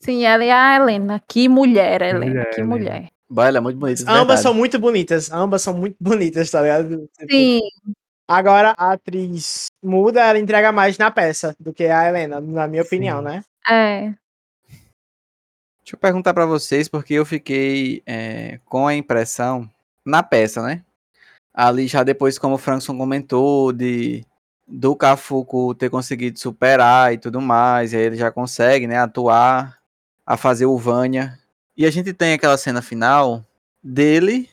[0.01, 1.21] sim, ela e a Helena.
[1.27, 2.75] Que mulher, Helena, mulher, que Helena.
[2.75, 3.07] mulher.
[3.29, 4.01] Bah, ela é muito bonita.
[4.03, 4.41] Ambas verdade.
[4.41, 5.31] são muito bonitas.
[5.31, 7.09] Ambas são muito bonitas, tá ligado?
[7.17, 7.59] Tipo, Sim,
[8.29, 12.83] Agora, a atriz muda, ela entrega mais na peça do que a Helena, na minha
[12.83, 12.87] Sim.
[12.87, 13.41] opinião, né?
[13.69, 14.13] é.
[15.87, 19.69] Deixa eu perguntar pra vocês, porque eu fiquei é, com a impressão,
[20.03, 20.83] na peça, né?
[21.53, 24.25] Ali já depois, como o Frankson comentou, de
[24.67, 29.77] do Cafuco ter conseguido superar e tudo mais, e aí ele já consegue, né, atuar,
[30.25, 31.39] a fazer o Vânia.
[31.77, 33.45] E a gente tem aquela cena final
[33.81, 34.49] dele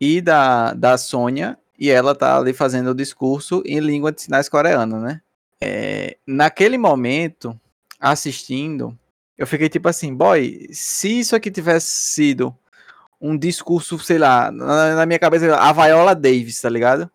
[0.00, 4.48] e da, da Sônia, e ela tá ali fazendo o discurso em língua de sinais
[4.48, 5.20] coreana, né?
[5.60, 7.54] É, naquele momento,
[8.00, 8.98] assistindo,
[9.38, 12.54] eu fiquei tipo assim, boy, se isso aqui tivesse sido
[13.20, 17.10] um discurso, sei lá, na, na minha cabeça, a Viola Davis, tá ligado?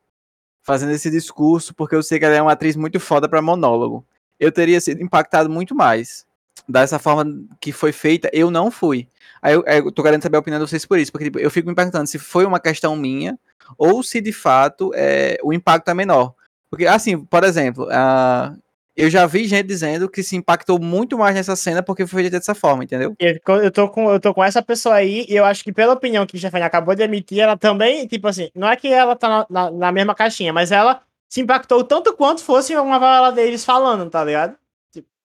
[0.63, 4.05] Fazendo esse discurso, porque eu sei que ela é uma atriz muito foda pra monólogo.
[4.39, 6.25] Eu teria sido impactado muito mais.
[6.67, 7.25] Dessa forma
[7.59, 9.07] que foi feita, eu não fui.
[9.41, 11.51] Aí eu, eu tô querendo saber a opinião de vocês por isso, porque tipo, eu
[11.51, 13.37] fico me perguntando se foi uma questão minha
[13.77, 16.33] ou se de fato é, o impacto é menor.
[16.69, 18.55] Porque, assim, por exemplo, ah,
[18.95, 22.37] eu já vi gente dizendo que se impactou muito mais nessa cena porque foi feita
[22.37, 23.15] dessa forma, entendeu?
[23.19, 25.93] Eu, eu, tô com, eu tô com essa pessoa aí, e eu acho que pela
[25.93, 29.15] opinião que a Stephanie acabou de emitir, ela também, tipo assim, não é que ela
[29.15, 33.31] tá na, na, na mesma caixinha, mas ela se impactou tanto quanto fosse uma Viola
[33.31, 34.55] Davis falando, tá ligado?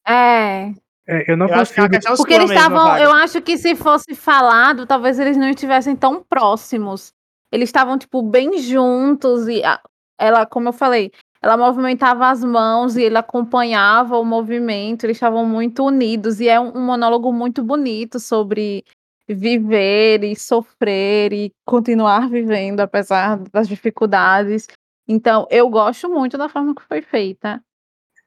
[0.07, 0.71] É.
[1.09, 1.89] É, eu não eu acho que é consigo.
[1.89, 2.97] questão Porque eles estavam.
[2.97, 7.13] Eu acho que se fosse falado, talvez eles não estivessem tão próximos.
[7.51, 9.47] Eles estavam, tipo, bem juntos.
[9.47, 9.81] E a-
[10.19, 11.11] ela, como eu falei,
[11.41, 15.05] ela movimentava as mãos e ele acompanhava o movimento.
[15.05, 16.39] Eles estavam muito unidos.
[16.39, 18.83] E é um, um monólogo muito bonito sobre
[19.27, 24.67] viver e sofrer e continuar vivendo, apesar das dificuldades.
[25.07, 27.61] Então, eu gosto muito da forma que foi feita.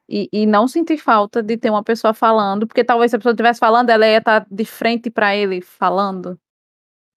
[0.08, 3.32] E, e não senti falta de ter uma pessoa falando, porque talvez se a pessoa
[3.32, 6.36] estivesse falando, ela ia estar de frente para ele falando.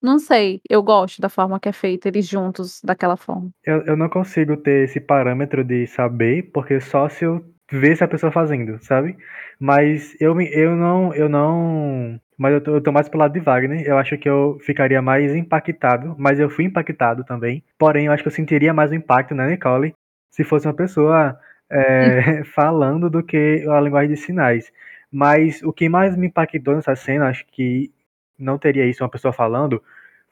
[0.04, 3.48] Não sei, eu gosto da forma que é feita, eles juntos daquela forma.
[3.64, 7.42] Eu, eu não consigo ter esse parâmetro de saber, porque só se eu
[7.72, 9.16] ver a pessoa fazendo, sabe?
[9.58, 11.14] Mas eu, eu não.
[11.14, 12.20] Eu não.
[12.36, 13.80] Mas eu tô, eu tô mais pro lado de Wagner.
[13.86, 17.64] Eu acho que eu ficaria mais impactado, mas eu fui impactado também.
[17.78, 19.94] Porém, eu acho que eu sentiria mais o impacto na Nicole
[20.30, 21.34] se fosse uma pessoa
[21.70, 24.70] é, falando do que a linguagem de sinais.
[25.10, 27.90] Mas o que mais me impactou nessa cena, acho que
[28.38, 29.82] não teria isso uma pessoa falando,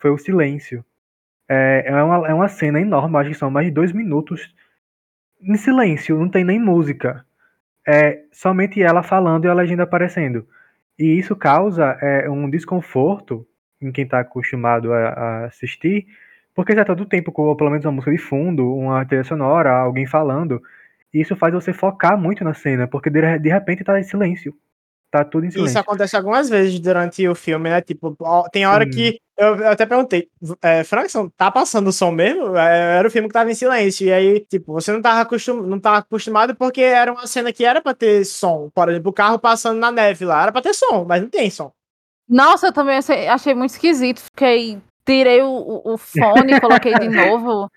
[0.02, 0.84] foi o silêncio.
[1.48, 4.52] É, é, uma, é uma cena enorme, acho que são mais de dois minutos
[5.40, 7.24] em silêncio, não tem nem música.
[7.86, 10.46] É somente ela falando e a legenda aparecendo.
[10.98, 13.46] E isso causa é, um desconforto
[13.80, 16.06] em quem está acostumado a, a assistir,
[16.54, 20.06] porque já todo tempo com pelo menos uma música de fundo, uma trilha sonora, alguém
[20.06, 20.60] falando.
[21.14, 24.54] E isso faz você focar muito na cena, porque de, de repente tá em silêncio.
[25.12, 25.78] Tá tudo em Isso silêncio.
[25.78, 27.82] acontece algumas vezes durante o filme, né?
[27.82, 28.16] Tipo,
[28.50, 28.90] tem hora Sim.
[28.90, 29.20] que.
[29.36, 30.28] Eu, eu até perguntei,
[30.62, 32.56] é, Frankson, tá passando o som mesmo?
[32.56, 34.06] É, Era o filme que tava em silêncio.
[34.06, 37.62] E aí, tipo, você não tava, acostum, não tava acostumado porque era uma cena que
[37.64, 38.70] era pra ter som.
[38.74, 41.50] Por exemplo, o carro passando na neve lá, era pra ter som, mas não tem
[41.50, 41.70] som.
[42.28, 44.20] Nossa, eu também achei, achei muito esquisito.
[44.20, 44.80] Fiquei.
[45.06, 47.68] Tirei o, o- o fone, coloquei de novo.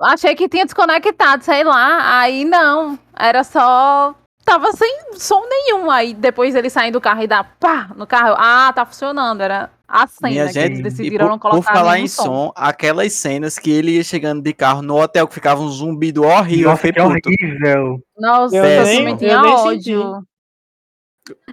[0.00, 2.18] Achei que tinha desconectado, sei lá.
[2.20, 2.98] Aí não.
[3.18, 4.14] Era só.
[4.44, 5.90] Tava sem som nenhum.
[5.90, 8.28] Aí depois ele saindo do carro e dá pá no carro.
[8.30, 9.40] eu, Ah, tá funcionando.
[9.40, 12.04] Era a cena Minha que gente, eles e decidiram por, não por colocar falar nenhum
[12.04, 15.68] em som, aquelas cenas que ele ia chegando de carro no hotel que ficava um
[15.68, 17.06] zumbido horrível, eu Nossa, que puto.
[17.06, 18.00] horrível.
[18.18, 20.22] Nossa, Eu eu nem- também eu tinha nem ódio.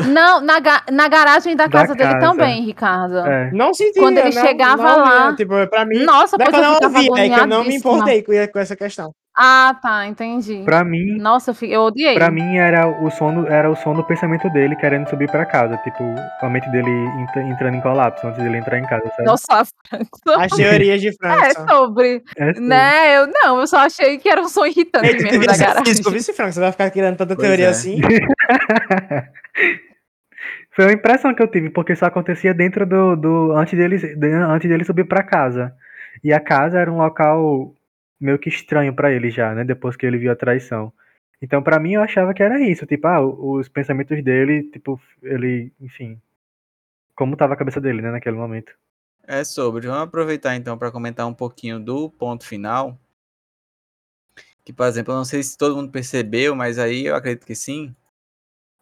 [0.07, 2.25] Não, na, ga- na garagem da Da casa dele casa.
[2.27, 3.17] também, Ricardo.
[3.19, 3.51] É.
[3.51, 6.03] Não sentia, Quando ele não- chegava não lá- ia, Tipo, pra mim.
[6.03, 7.75] Nossa, não é pois que eu eu não ficava ouvi, é que eu não me
[7.75, 9.13] importei com, com essa questão.
[9.41, 10.63] Ah, tá, entendi.
[10.65, 12.13] Pra mim, Nossa, eu odiei.
[12.15, 15.77] Pra mim era o som, era o som do pensamento dele querendo subir pra casa,
[15.77, 16.03] tipo,
[16.41, 16.89] a mente dele
[17.21, 19.23] entra- entrando em colapso antes dele entrar em casa, sabe?
[19.23, 20.41] Nossa, Frankson.
[20.41, 21.67] As teorias de É Frankson.
[21.69, 22.21] sobre.
[22.37, 22.59] É assim.
[22.67, 23.17] Né?
[23.17, 25.85] Eu não, eu só achei que era um som irritante Ele mesmo da ser garagem.
[25.85, 26.51] físico, Frankson?
[26.55, 27.69] Você vai ficar criando tanta Pois teoria é.
[27.69, 28.01] assim.
[30.75, 33.15] Foi uma impressão que eu tive, porque isso acontecia dentro do.
[33.15, 35.73] do antes, dele, de- antes dele subir pra casa.
[36.23, 37.73] E a casa era um local
[38.19, 39.63] meio que estranho pra ele já, né?
[39.63, 40.91] Depois que ele viu a traição.
[41.41, 42.85] Então, pra mim, eu achava que era isso.
[42.85, 46.19] Tipo, ah, os pensamentos dele, tipo, ele, enfim.
[47.15, 48.73] Como tava a cabeça dele, né, naquele momento.
[49.25, 49.87] É sobre.
[49.87, 52.97] Vamos aproveitar então para comentar um pouquinho do ponto final.
[54.65, 57.55] Que, por exemplo, eu não sei se todo mundo percebeu, mas aí eu acredito que
[57.55, 57.95] sim.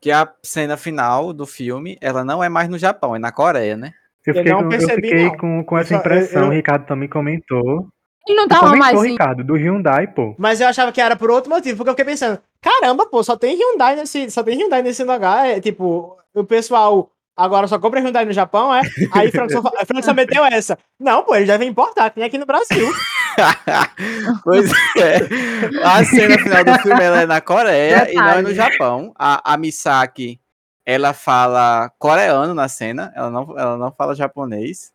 [0.01, 3.75] Que a cena final do filme, ela não é mais no Japão, é na Coreia,
[3.75, 3.93] né?
[4.25, 5.37] Eu Eu fiquei, não com, eu percebi, fiquei não.
[5.37, 6.41] com, com Eu essa só- eu- impressão.
[6.43, 7.87] eu- O Ricardo também comentou.
[8.27, 9.11] Ele não tava mais comentou, em...
[9.11, 10.35] Ricardo, do Hyundai, pô.
[10.37, 13.37] Mas eu achava que era por outro motivo, porque eu fiquei pensando, caramba, pô, só
[13.37, 17.99] tem Hyundai nesse, só tem Hyundai nesse lugar, é tipo, o pessoal agora só compra
[18.01, 18.81] Hyundai no Japão, é?
[19.13, 20.77] Aí Frankson, fa- Frankson meteu essa.
[20.99, 22.91] Não, pô, eles devem importar, tem aqui no Brasil.
[24.43, 25.19] pois é.
[25.85, 28.53] A cena final do filme ela é na Coreia e não é no.
[28.53, 29.13] Japão.
[29.17, 30.39] A, a Misaki,
[30.85, 34.91] ela fala coreano na cena, ela não, ela não fala japonês.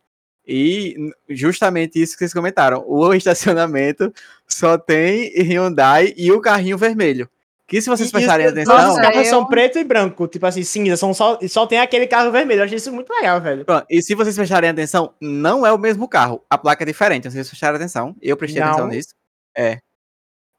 [0.47, 0.97] E
[1.29, 4.13] justamente isso que vocês comentaram, o estacionamento
[4.49, 7.29] só tem Hyundai e o carrinho vermelho.
[7.67, 10.45] Que se vocês E- prestarem os- atenção, os carros Eu- são preto e branco, tipo
[10.45, 12.61] assim, cinza, são só, só tem aquele carro vermelho.
[12.61, 13.65] Eu achei isso muito legal, velho.
[13.65, 16.45] Pronto, E se vocês prestarem atenção, não é o mesmo carro.
[16.51, 17.31] A placa é diferente.
[17.31, 18.15] Vocês prestaram atenção.
[18.21, 18.69] Eu prestei Não.
[18.69, 19.15] atenção nisso.
[19.57, 19.79] É.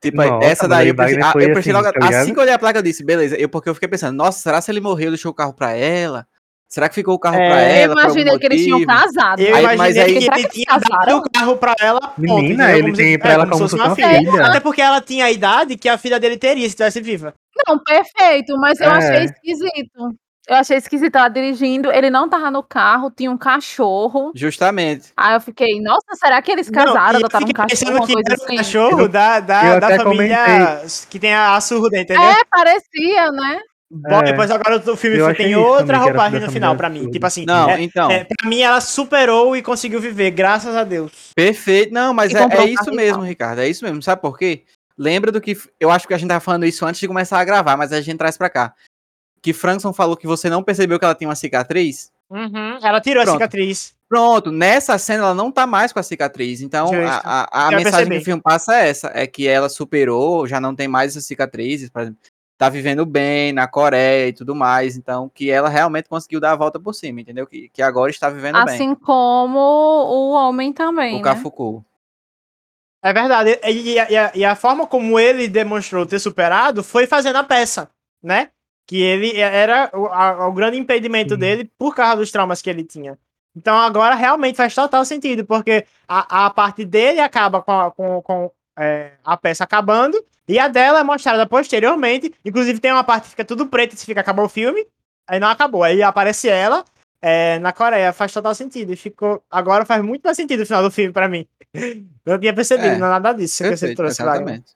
[0.02, 1.94] Tipo, Nossa, essa daí aí eu prestei, ah, eu prestei assim, logo.
[2.00, 3.38] tá assim que eu olhei a placa, eu disse, beleza.
[3.38, 5.72] Eu, porque eu fiquei pensando, nossa, será se ele morreu e deixou o carro pra
[5.74, 6.26] ela?
[6.74, 7.92] Será que ficou o carro É, pra Eu ela?
[7.92, 9.40] algum imaginei que eles tinham casado.
[9.40, 12.72] Eu Aí, mas imaginei aí- que ele tinha dado o carro pra ela, ponto, Menina,
[12.72, 14.32] ele Como tem pra é, ela como se como fosse se uma fosse uma filha.
[14.32, 14.46] filha.
[14.48, 17.36] Até porque ela tinha a idade que a filha dele teria se tivesse viva.
[17.68, 18.98] Não, perfeito, mas eu É.
[18.98, 20.16] achei esquisito.
[20.50, 24.32] Eu achei esquisito ela dirigindo, ele não tava no carro, tinha um cachorro.
[24.36, 25.10] Justamente.
[25.16, 28.14] Aí eu fiquei, nossa, será que eles casaram, Não, e eu adotaram um cachorro, que
[28.14, 28.56] coisa era assim?
[28.58, 32.24] cachorro Eu- da, da, eu da família que tem a, a surda, entendeu?
[32.24, 33.60] É, parecia, né?
[33.96, 34.24] Bom, É.
[34.24, 37.10] Depois agora o filme Eu tem outra roupagem no final pra mim.
[37.12, 38.10] Tipo assim, Não, é, então.
[38.10, 41.32] é, pra mim ela superou e conseguiu viver, graças a Deus.
[41.36, 41.94] Perfeito.
[41.94, 43.22] Não, mas é, é isso mesmo.
[43.24, 43.60] Ricardo.
[43.60, 44.02] É isso mesmo.
[44.02, 44.64] Sabe por quê?
[44.98, 45.56] Lembra do que.
[45.80, 48.02] Eu acho que a gente tava falando isso antes de começar a gravar, mas a
[48.02, 48.74] gente traz pra cá.
[49.42, 52.12] Que Frankson falou que você não percebeu que ela tinha uma cicatriz.
[52.82, 53.38] Ela tirou a Pronto.
[53.38, 53.94] cicatriz.
[54.10, 56.62] Pronto, nessa cena ela não tá mais com a cicatriz.
[56.62, 57.04] Então, Justo.
[57.04, 58.16] a, a, a mensagem percebi.
[58.16, 61.26] que o filme passa é essa: é que ela superou, já não tem mais essas
[61.26, 62.20] cicatrizes, por exemplo,
[62.58, 64.96] tá vivendo bem na Coreia e tudo mais.
[64.96, 67.46] Então, que ela realmente conseguiu dar a volta por cima, entendeu?
[67.48, 68.76] Que, que agora está vivendo bem.
[68.76, 71.24] Assim como o homem também, O né?
[71.24, 71.84] Cafuku.
[73.02, 73.60] É verdade.
[73.66, 77.36] E, e a- e a, e a forma como ele demonstrou ter superado foi fazendo
[77.38, 77.90] a peça,
[78.22, 78.50] né?
[78.88, 81.40] Que ele era o, a- o grande impedimento Sim.
[81.40, 83.18] dele por causa dos traumas que ele tinha.
[83.56, 88.22] Então agora realmente faz total sentido, porque a, a parte dele acaba com, a, com,
[88.22, 90.18] com, é, a peça acabando,
[90.48, 92.34] e a dela é mostrada posteriormente.
[92.44, 94.86] Inclusive tem uma parte que fica tudo preto e se fica acabar o filme,
[95.28, 95.84] aí não acabou.
[95.84, 96.84] Aí aparece ela
[97.22, 98.96] é, na Coreia, faz total sentido.
[98.98, 99.42] Ficou.
[99.50, 101.48] Agora faz muito mais sentido o final do filme pra mim.
[101.74, 104.72] Eu não tinha percebido É, nada disso que você Perfeito, trouxe, exatamente.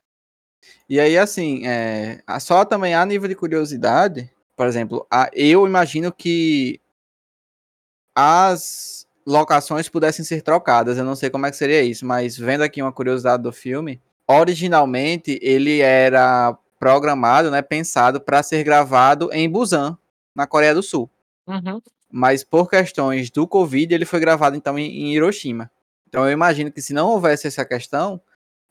[0.90, 6.12] E aí, assim, é, só também a nível de curiosidade, por exemplo, a- eu imagino
[6.12, 6.80] que
[8.16, 10.98] as locações pudessem ser trocadas.
[10.98, 14.02] Eu não sei como é que seria isso, mas vendo aqui uma curiosidade do filme,
[14.28, 19.98] originalmente ele era programado, né, pensado para ser gravado em Busan,
[20.36, 21.10] na Coreia do Sul.
[21.48, 21.82] Uhum.
[22.12, 25.72] Mas por questões do Covid, ele foi gravado então em, Hiroshima.
[26.08, 28.22] Então eu imagino que se não houvesse essa questão,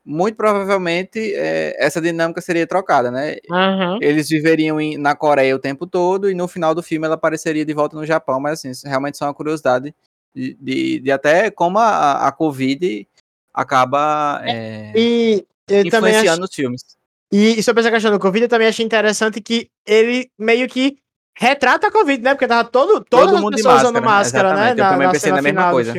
[0.05, 3.37] muito provavelmente é, essa dinâmica seria trocada, né?
[3.51, 3.99] Uhum.
[4.01, 7.65] Eles viveriam em- na Coreia o tempo todo e no final do filme ela apareceria
[7.65, 9.93] de volta no Japão, mas assim, realmente só uma curiosidade
[10.35, 13.07] de, de, de até como a, a Covid
[13.57, 16.83] acaba é, E eu também influenciando acho, os filmes.
[17.33, 20.99] e sobre essa questão do Covid, eu também achei interessante que ele meio que
[21.39, 22.35] retrata a Covid, né?
[22.35, 24.55] Porque tava todo, todas Todo as mundo pessoas usando máscara, máscara, né?
[24.73, 24.81] exatamente.
[24.81, 25.95] Eu também pensei cena na mesma coisa.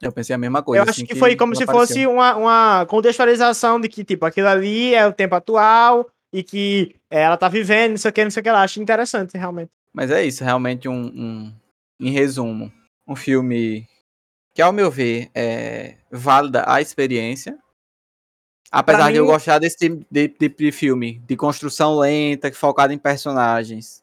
[0.00, 0.78] Eu pensei a mesma coisa.
[0.78, 1.86] Eu acho assim, que foi como se apareceu.
[1.88, 6.94] fosse uma, uma contextualização de que, tipo, aquilo ali é o tempo atual e que
[7.10, 8.62] é, ela tá vivendo, não sei o que, não sei o que lá.
[8.62, 9.70] Acho interessante, realmente.
[9.92, 11.52] Mas é isso, realmente um, um-
[12.00, 12.70] em resumo,
[13.08, 13.88] um filme
[14.58, 17.56] que, ao meu ver, é válida a experiência.
[18.72, 22.92] Apesar Pra de eu mim- gostar desse tipo de, de filme, de construção lenta, focada
[22.92, 24.02] em personagens.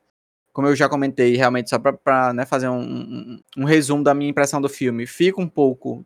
[0.53, 4.29] Como eu já comentei, realmente, só para né, fazer um, um- um resumo da minha
[4.31, 6.05] impressão do filme, fico um pouco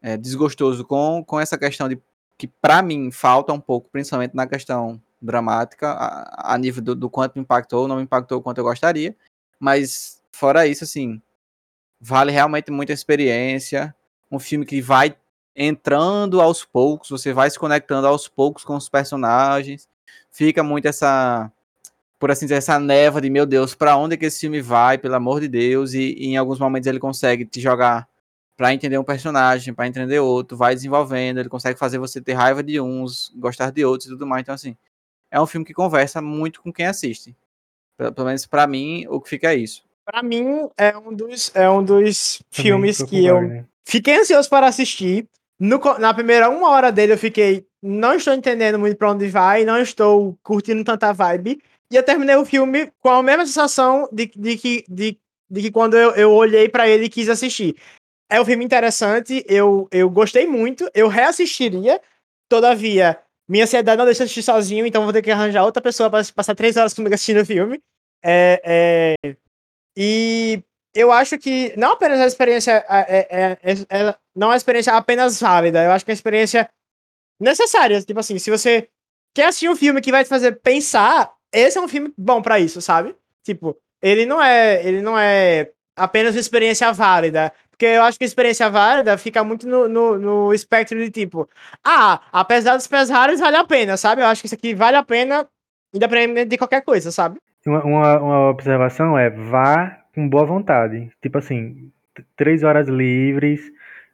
[0.00, 2.00] é, desgostoso com, com essa questão de
[2.38, 7.10] que, para mim, falta um pouco, principalmente na questão dramática, a, a nível do, do
[7.10, 9.14] quanto me impactou, não me impactou o quanto eu gostaria.
[9.60, 11.20] Mas, fora isso, assim,
[12.06, 13.94] vale realmente muita experiência.
[14.30, 15.16] Um filme que vai
[15.56, 19.88] entrando aos poucos, você vai se conectando aos poucos com os personagens.
[20.30, 21.50] Fica muito essa,
[22.18, 24.98] por assim dizer, essa neva de meu Deus, para onde é que esse filme vai,
[24.98, 28.08] pelo amor de Deus, e, e em alguns momentos ele consegue te jogar
[28.56, 32.62] para entender um personagem, para entender outro, vai desenvolvendo, ele consegue fazer você ter raiva
[32.62, 34.42] de uns, gostar de outros e tudo mais.
[34.42, 34.76] Então, assim,
[35.30, 37.36] é um filme que conversa muito com quem assiste.
[37.96, 39.84] Pelo, menos para mim, o que fica é isso.
[40.06, 43.64] Pra mim, é um dos, é um dos Também filmes que eu Wagner.
[43.84, 45.28] fiquei ansioso para assistir.
[45.58, 47.66] No na primeira uma hora dele, eu fiquei.
[47.82, 51.60] Não estou entendendo muito pra onde vai, não estou curtindo tanta vibe.
[51.90, 55.18] E eu terminei o filme com a mesma sensação de, de, que, de,
[55.50, 57.76] de que quando eu, eu olhei pra ele e quis assistir.
[58.30, 62.00] É um filme interessante, eu, eu gostei muito, eu reassistiria.
[62.48, 66.10] Todavia, minha ansiedade não deixa eu assistir sozinho, então vou ter que arranjar outra pessoa
[66.10, 67.80] para passar três horas comigo assistindo o filme.
[68.22, 69.36] É, é,
[69.96, 70.62] e
[70.94, 73.72] eu acho que não apenas a experiência é, é- é-
[74.08, 76.68] é- não é uma experiência apenas válida, eu acho que é uma experiência
[77.40, 78.00] necessária.
[78.02, 78.88] Tipo assim, se você
[79.34, 82.58] quer assistir um filme que vai te fazer pensar, esse é um filme bom pra
[82.58, 83.14] isso, sabe?
[83.44, 87.52] Tipo, ele não é, ele não é apenas uma experiência válida.
[87.70, 91.46] Porque eu acho que a experiência válida fica muito no, no, no espectro de tipo,
[91.84, 94.22] ah, apesar dos pesares, vale a pena, sabe?
[94.22, 95.46] Eu acho que isso aqui vale a pena,
[95.92, 97.38] independente de qualquer coisa, sabe?
[97.66, 101.10] Uma, uma, uma observação é vá com boa vontade.
[101.20, 101.90] Tipo assim,
[102.36, 103.60] três horas livres,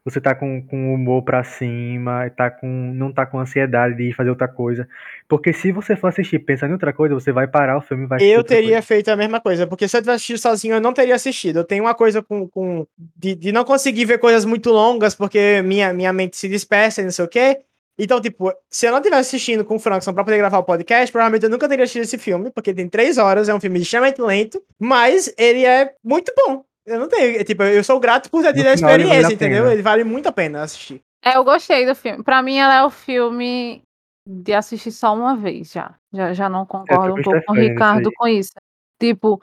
[0.05, 4.09] você tá com, com o humor pra cima, tá com, não tá com ansiedade de
[4.09, 4.89] ir fazer outra coisa.
[5.29, 8.07] Porque se você for assistir pensando em outra coisa, você vai parar o filme e
[8.07, 8.83] vai Eu teria coisa.
[8.83, 11.61] feito a mesma coisa, porque se eu tivesse assistido sozinho, eu não teria assistido.
[11.61, 12.49] Eu tenho uma coisa com.
[12.49, 17.01] com de, de não conseguir ver coisas muito longas, porque minha, minha mente se dispersa
[17.01, 17.61] e não sei o quê.
[17.99, 21.13] Então, tipo, se eu não tivesse assistindo com o Frankson pra poder gravar o podcast,
[21.13, 24.21] provavelmente eu nunca teria assistido esse filme, porque tem três horas, é um filme extremamente
[24.21, 26.65] lento, mas ele é muito bom.
[26.87, 27.45] Eu não tenho.
[27.45, 29.71] Tipo, eu sou grato por ter tido a ele vale a experiência, entendeu?
[29.71, 31.03] Ele vale muito a pena assistir.
[31.25, 32.25] É, eu gostei do filme.
[32.25, 33.83] Pra mim, ela é o filme
[34.27, 35.95] de assistir só uma vez já.
[36.13, 38.53] Já, já não concordo um pouco com o Ricardo com isso.
[39.01, 39.41] Tipo,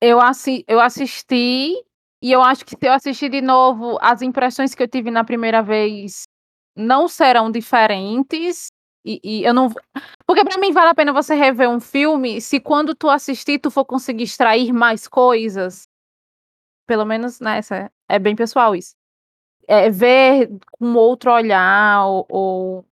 [0.00, 1.74] eu, assi eu assisti
[2.22, 5.24] e eu acho que se eu assistir de novo, as impressões que eu tive na
[5.24, 6.22] primeira vez
[6.76, 8.68] não serão diferentes.
[9.04, 9.72] E, e eu não.
[10.26, 13.70] Porque pra mim vale a pena você rever um filme se quando tu assistir, tu
[13.70, 15.84] for conseguir extrair mais coisas.
[16.86, 17.90] Pelo menos nessa.
[18.08, 18.94] É bem pessoal isso
[19.70, 22.86] é, ver com outro olhar ou, ou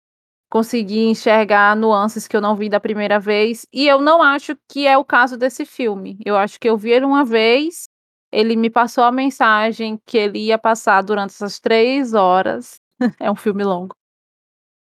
[0.47, 3.65] conseguir enxergar nuances que eu não vi da primeira vez.
[3.73, 6.19] E eu não acho que é o caso desse filme.
[6.23, 7.89] Eu acho que eu vi ele uma vez,
[8.31, 12.79] ele me passou a mensagem que ele ia passar durante essas três horas.
[13.19, 13.95] é um filme longo.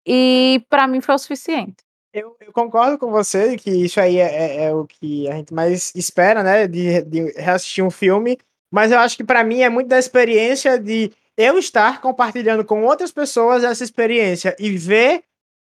[0.06, 1.76] E pra mim foi o suficiente.
[2.12, 5.52] Eu, eu concordo com você que isso aí é, é- é o que a gente
[5.52, 6.66] mais espera, né?
[6.66, 8.38] De, de reassistir um filme.
[8.72, 12.82] Mas eu acho que pra mim é muito da experiência de eu estar compartilhando com
[12.84, 15.24] outras pessoas essa experiência e ver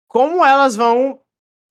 [0.08, 1.20] como elas vão.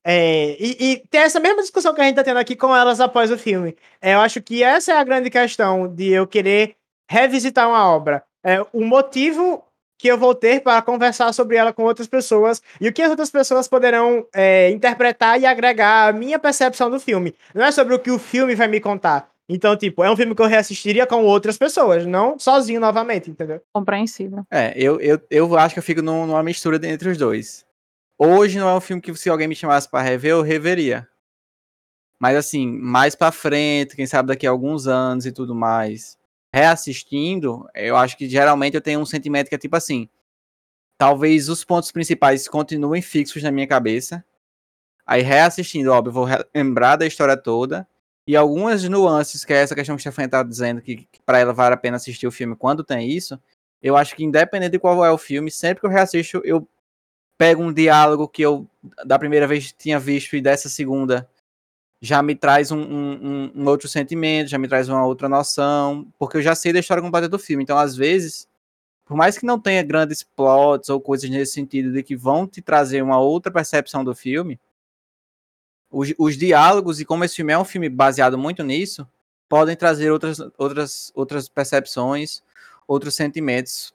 [0.05, 3.01] é, e, e ter essa mesma discussão que a gente tá tendo aqui com elas
[3.01, 3.76] após o filme.
[4.01, 6.76] É, eu acho que essa é a grande questão de eu querer
[7.09, 8.24] revisitar uma obra.
[8.43, 9.63] É, o motivo
[10.00, 13.10] que eu vou ter para conversar sobre ela com outras pessoas e o que as
[13.12, 17.36] outras pessoas poderão é, interpretar e agregar à minha percepção do filme.
[17.54, 19.30] Não é sobre o que o filme vai me contar.
[19.52, 23.62] Então, tipo, é um filme que eu reassistiria com outras pessoas, não sozinho novamente, entendeu?
[23.74, 24.43] Compreensível.
[24.50, 27.66] É, eu, eu, eu acho que eu fico num- numa mistura de- entre os dois.
[28.18, 31.08] Hoje não é um filme que se alguém me chamasse pra rever, eu reveria.
[32.22, 36.18] Mas assim, mais pra frente, quem sabe daqui a alguns anos e tudo mais,
[36.54, 40.10] reassistindo, eu acho que geralmente eu tenho um sentimento que é tipo assim,
[40.97, 44.24] talvez os pontos principais continuem fixos na minha cabeça.
[45.06, 47.88] Aí reassistindo, óbvio, vou lembrar da história toda
[48.28, 51.39] e algumas nuances, que é essa questão que a Stefania tá dizendo que, que para
[51.39, 53.39] ela vale a pena assistir o filme quando tem isso.
[53.82, 56.68] Eu acho que independente de qual é o filme, sempre que eu reassisto, eu
[57.39, 58.70] pego um diálogo que eu
[59.06, 61.28] da primeira vez tinha visto e dessa segunda
[62.02, 66.38] já me traz um, um, um, outro sentimento, já me traz uma outra noção, porque
[66.38, 67.64] eu já sei da história completa do filme.
[67.64, 68.47] Então, às vezes,
[69.06, 72.62] por mais que não tenha grandes plots ou coisas nesse sentido de que vão te
[72.62, 74.60] trazer uma outra percepção do filme,
[75.91, 79.08] os, os diálogos e como esse filme é um filme baseado muito nisso,
[79.50, 82.41] podem trazer outras, outras, outras percepções,
[82.88, 83.93] outros sentimentos,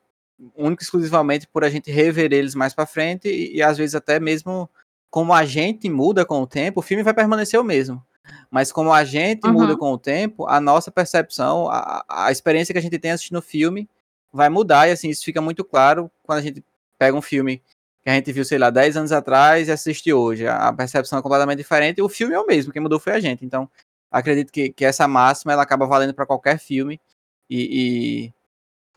[0.56, 4.18] único exclusivamente por a gente rever eles mais para frente e, e às vezes até
[4.18, 4.68] mesmo
[5.14, 8.04] como a gente muda com o tempo, o filme vai permanecer o mesmo.
[8.50, 9.52] Mas como a gente uhum.
[9.52, 13.36] muda com o tempo, a nossa percepção, a, a experiência que a gente tem assistindo
[13.36, 13.88] o filme
[14.32, 14.88] vai mudar.
[14.88, 16.64] E assim, isso fica muito claro quando a gente
[16.98, 17.62] pega um filme
[18.02, 20.48] que a gente viu, sei lá, 10 anos atrás e assiste hoje.
[20.48, 23.20] A percepção é completamente diferente e o filme é o mesmo, quem mudou foi a
[23.20, 23.44] gente.
[23.44, 23.70] Então,
[24.10, 27.00] acredito que, que essa máxima ela acaba valendo para qualquer filme.
[27.48, 28.34] E, e,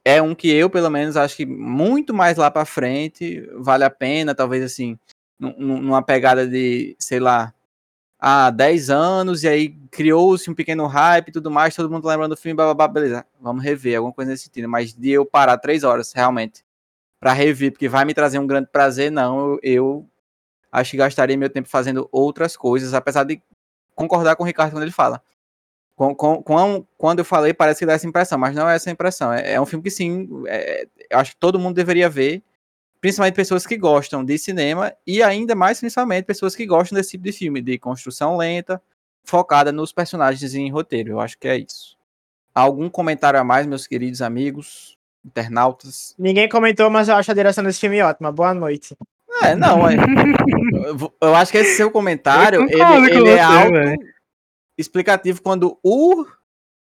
[0.04, 3.90] é um que eu, pelo menos, acho que muito mais lá para frente vale a
[3.92, 4.98] pena, talvez assim,
[5.40, 7.54] numa pegada de, sei lá,
[8.20, 12.10] há 10 anos, e aí criou-se um pequeno hype e tudo mais, todo mundo tá
[12.10, 15.12] lembrando do filme, blá, blá, blá, beleza, vamos rever, alguma coisa nesse sentido, mas de
[15.12, 16.64] eu parar três horas, realmente,
[17.20, 20.10] para rever, porque vai me trazer um grande prazer, não, eu, eu
[20.72, 23.42] acho que gastaria meu tempo fazendo outras coisas, apesar de
[23.96, 25.22] concordar com o Ricardo quando ele fala.
[25.96, 28.92] Com, com, com, quando eu falei, parece que dá essa impressão, mas não é essa
[28.92, 29.34] impressão.
[29.34, 32.44] É, é um filme que sim, é, eu acho que todo mundo deveria ver
[33.00, 37.24] principalmente pessoas que gostam de cinema e ainda mais principalmente pessoas que gostam desse tipo
[37.24, 38.82] de filme, de construção lenta,
[39.24, 41.12] focada nos personagens em roteiro.
[41.12, 41.98] Eu acho que é isso.
[42.54, 46.16] Algum comentário a mais, meus queridos amigos, internautas?
[46.18, 48.32] Ninguém comentou, mas eu acho a direção desse filme ótima.
[48.32, 48.96] Boa noite.
[49.44, 49.96] É, não, é,
[51.22, 53.78] eu acho que esse seu comentário, ele, ele é algo
[54.78, 56.26] explicativo quando o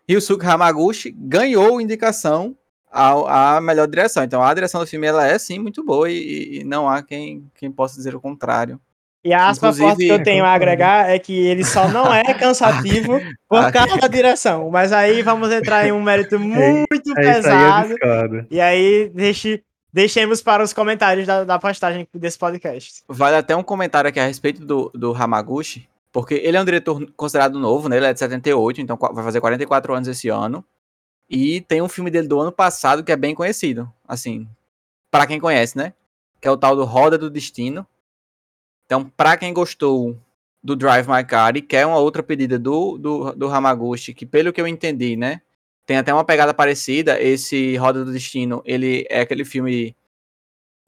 [0.08, 2.56] Ryusuke Hamaguchi ganhou indicação
[2.96, 4.24] a, a melhor direção.
[4.24, 7.46] Então a direção do filme ela é sim muito boa e, e não há quem,
[7.56, 8.80] quem possa dizer o contrário.
[9.24, 12.24] E a aspa forte que eu tenho a agregar é que ele só não é
[12.36, 13.20] cansativo
[13.50, 14.70] por causa da direção.
[14.70, 17.96] Mas aí vamos entrar em um mérito é muito é, pesado.
[18.02, 23.04] Aí e aí deixe, deixemos para os comentários da, da postagem desse podcast.
[23.10, 27.06] Vale até um comentário aqui a respeito do, do Hamaguchi, porque ele é um diretor
[27.18, 27.98] considerado novo, né?
[27.98, 30.64] Ele é de 78, então vai fazer 44 anos esse ano.
[31.30, 34.48] E tem um filme dele do ano passado que é bem conhecido, assim,
[35.10, 35.94] para quem conhece, né?
[36.40, 37.86] Que é o tal do Roda do Destino.
[38.86, 40.20] Então, para quem gostou
[40.64, 44.54] do Drive My Car e quer uma outra pedida do, do, do Hamaguchi, que pelo
[44.54, 45.42] que eu entendi, né?
[45.86, 47.22] Tem até uma pegada parecida.
[47.22, 49.96] Esse Roda do Destino, ele é aquele filme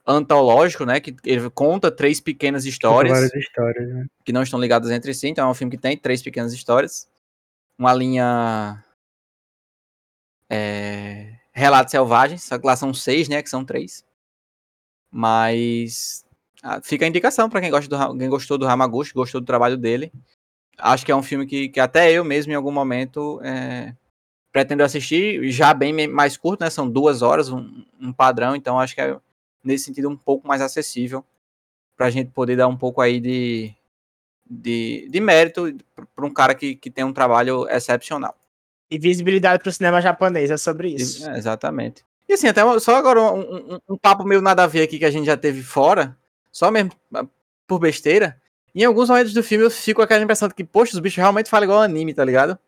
[0.06, 0.98] antológico, né?
[0.98, 3.12] Que ele conta três pequenas histórias.
[3.12, 4.06] Várias histórias, né?
[4.24, 5.28] Que não estão ligadas entre si.
[5.28, 7.08] Então é um filme que tem três pequenas histórias.
[7.78, 8.82] Uma linha
[10.50, 13.42] é, Relatos Selvagens, só que lá são seis, né?
[13.42, 14.04] Que são três.
[15.10, 16.24] Mas
[16.62, 19.76] ah, fica a indicação para quem, gosta do, quem gostou do Hamaguchi, gostou do trabalho
[19.76, 20.12] dele.
[20.78, 23.94] Acho que é um filme que, que até eu mesmo, em algum momento, é,
[24.52, 25.50] pretendo assistir.
[25.50, 26.70] Já bem mais curto, né?
[26.70, 28.56] São duas horas, um, um padrão.
[28.56, 29.16] Então acho que é,
[29.64, 31.24] nesse sentido, um pouco mais acessível
[31.96, 33.74] para a gente poder dar um pouco aí de,
[34.48, 35.76] de, de mérito
[36.14, 38.36] para um cara que, que tem um trabalho excepcional
[38.90, 41.28] e visibilidade para o cinema japonês, é sobre isso.
[41.28, 42.04] É, exatamente.
[42.28, 45.04] E assim, até só agora um, um, um, papo meio nada a ver aqui que
[45.04, 46.16] a gente já teve fora,
[46.52, 47.24] só mesmo ah,
[47.66, 48.36] por besteira.
[48.74, 51.16] Em alguns momentos do filme eu fico com aquela impressão de que, poxa, os bichos
[51.16, 52.58] realmente falam igual anime, tá ligado?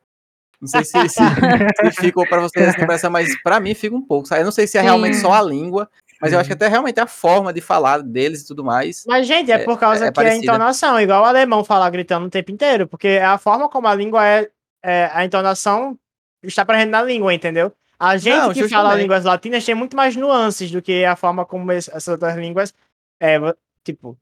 [0.60, 1.20] Não sei se, se,
[1.92, 4.28] se ficou pra vocês essa impressão, mas pra mim fica um pouco.
[4.28, 4.42] Sabe?
[4.42, 5.88] Eu não sei se é realmente só a língua,
[6.20, 9.04] mas eu acho que até realmente a forma de falar deles e tudo mais.
[9.06, 11.64] Mas, gente, é, é por causa é, é que é a entonação, igual o alemão
[11.64, 14.50] falar gritando o tempo inteiro, porque é a forma como a língua é,
[14.82, 15.98] é a entonação
[16.42, 17.72] está presente na língua, entendeu?
[17.98, 21.44] A gente não, que fala línguas latinas tem muito mais nuances do que a forma
[21.44, 22.74] como essas outras línguas.
[23.20, 23.38] É,
[23.84, 24.16] tipo.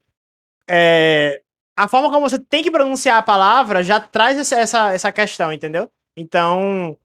[0.69, 1.41] É,
[1.77, 5.89] a forma como você tem que pronunciar a palavra já traz essa, essa questão, entendeu?
[6.17, 6.97] Então,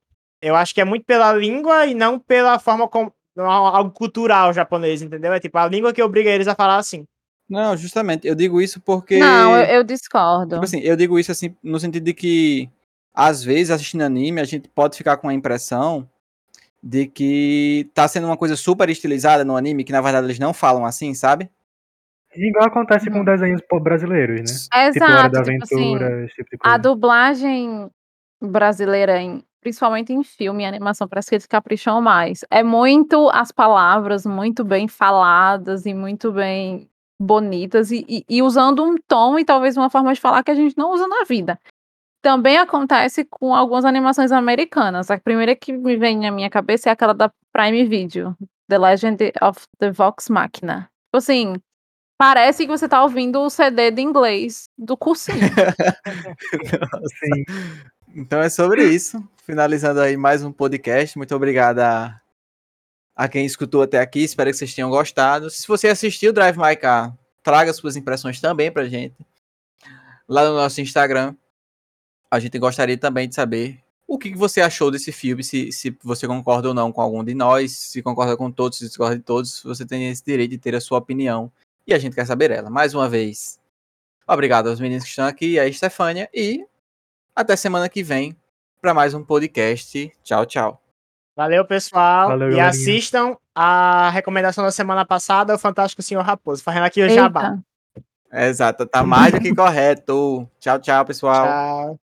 [0.42, 3.12] eu acho que é muito pela língua e não pela forma como.
[3.38, 5.32] algo cultural japonês, entendeu?
[5.32, 7.06] É tipo a língua que obriga eles a falar assim.
[7.48, 8.26] Não, justamente.
[8.26, 9.18] Eu digo isso porque.
[9.18, 10.56] Não, eu, eu discordo.
[10.56, 12.68] Tipo assim, eu digo isso assim, no sentido de que
[13.14, 16.08] às vezes, assistindo anime, a gente pode ficar com a impressão
[16.82, 20.52] de que tá sendo uma coisa super estilizada no anime, que na verdade eles não
[20.52, 21.48] falam assim, sabe?
[22.36, 24.86] Igual acontece com desenhos brasileiros, né?
[24.86, 26.74] É tipo Hora da tipo Aventura, assim, tipo de coisa.
[26.74, 27.88] A dublagem
[28.42, 32.44] brasileira, em, principalmente em filme e animação, parece que eles capricham mais.
[32.50, 38.84] É muito as palavras muito bem faladas e muito bem bonitas e, e, e usando
[38.84, 41.58] um tom e talvez uma forma de falar que a gente não usa na vida.
[42.24, 45.10] Também acontece com algumas animações americanas.
[45.10, 48.34] A primeira que me vem na minha cabeça é aquela da Prime Video,
[48.66, 50.88] The Legend of the Vox Machina.
[51.04, 51.54] Tipo assim,
[52.16, 55.38] Parece que você tá ouvindo o CD de inglês do cursinho.
[58.16, 59.20] Então é sobre isso.
[59.44, 61.18] Finalizando aí mais um podcast.
[61.18, 64.20] Muito obrigado a, quem escutou até aqui.
[64.20, 65.50] Espero que vocês tenham gostado.
[65.50, 69.16] Se você assistiu Drive My Car, traga suas impressões também pra gente.
[70.28, 71.34] Lá no nosso Instagram.
[72.30, 76.26] A gente gostaria também de saber o que você achou desse filme, se, se você
[76.26, 79.62] concorda ou não com algum de nós, se concorda com todos, se discorda de todos,
[79.62, 81.50] você tem esse direito de ter a sua opinião
[81.86, 82.68] e a gente quer saber ela.
[82.68, 83.58] Mais uma vez,
[84.26, 86.66] obrigado aos meninos que estão aqui, a Estefânia, e
[87.34, 88.36] até semana que vem
[88.80, 90.12] para mais um podcast.
[90.22, 90.80] Tchau, tchau.
[91.34, 92.28] Valeu, pessoal.
[92.28, 92.68] Valeu, e galerinha.
[92.68, 96.62] assistam a recomendação da semana passada, o Fantástico Senhor Raposo.
[96.62, 97.58] Fazendo aqui o jabá.
[98.32, 98.48] Eita.
[98.48, 100.48] Exato, tá mais do que correto.
[100.60, 101.46] Tchau, tchau, pessoal.
[101.46, 102.00] Tchau.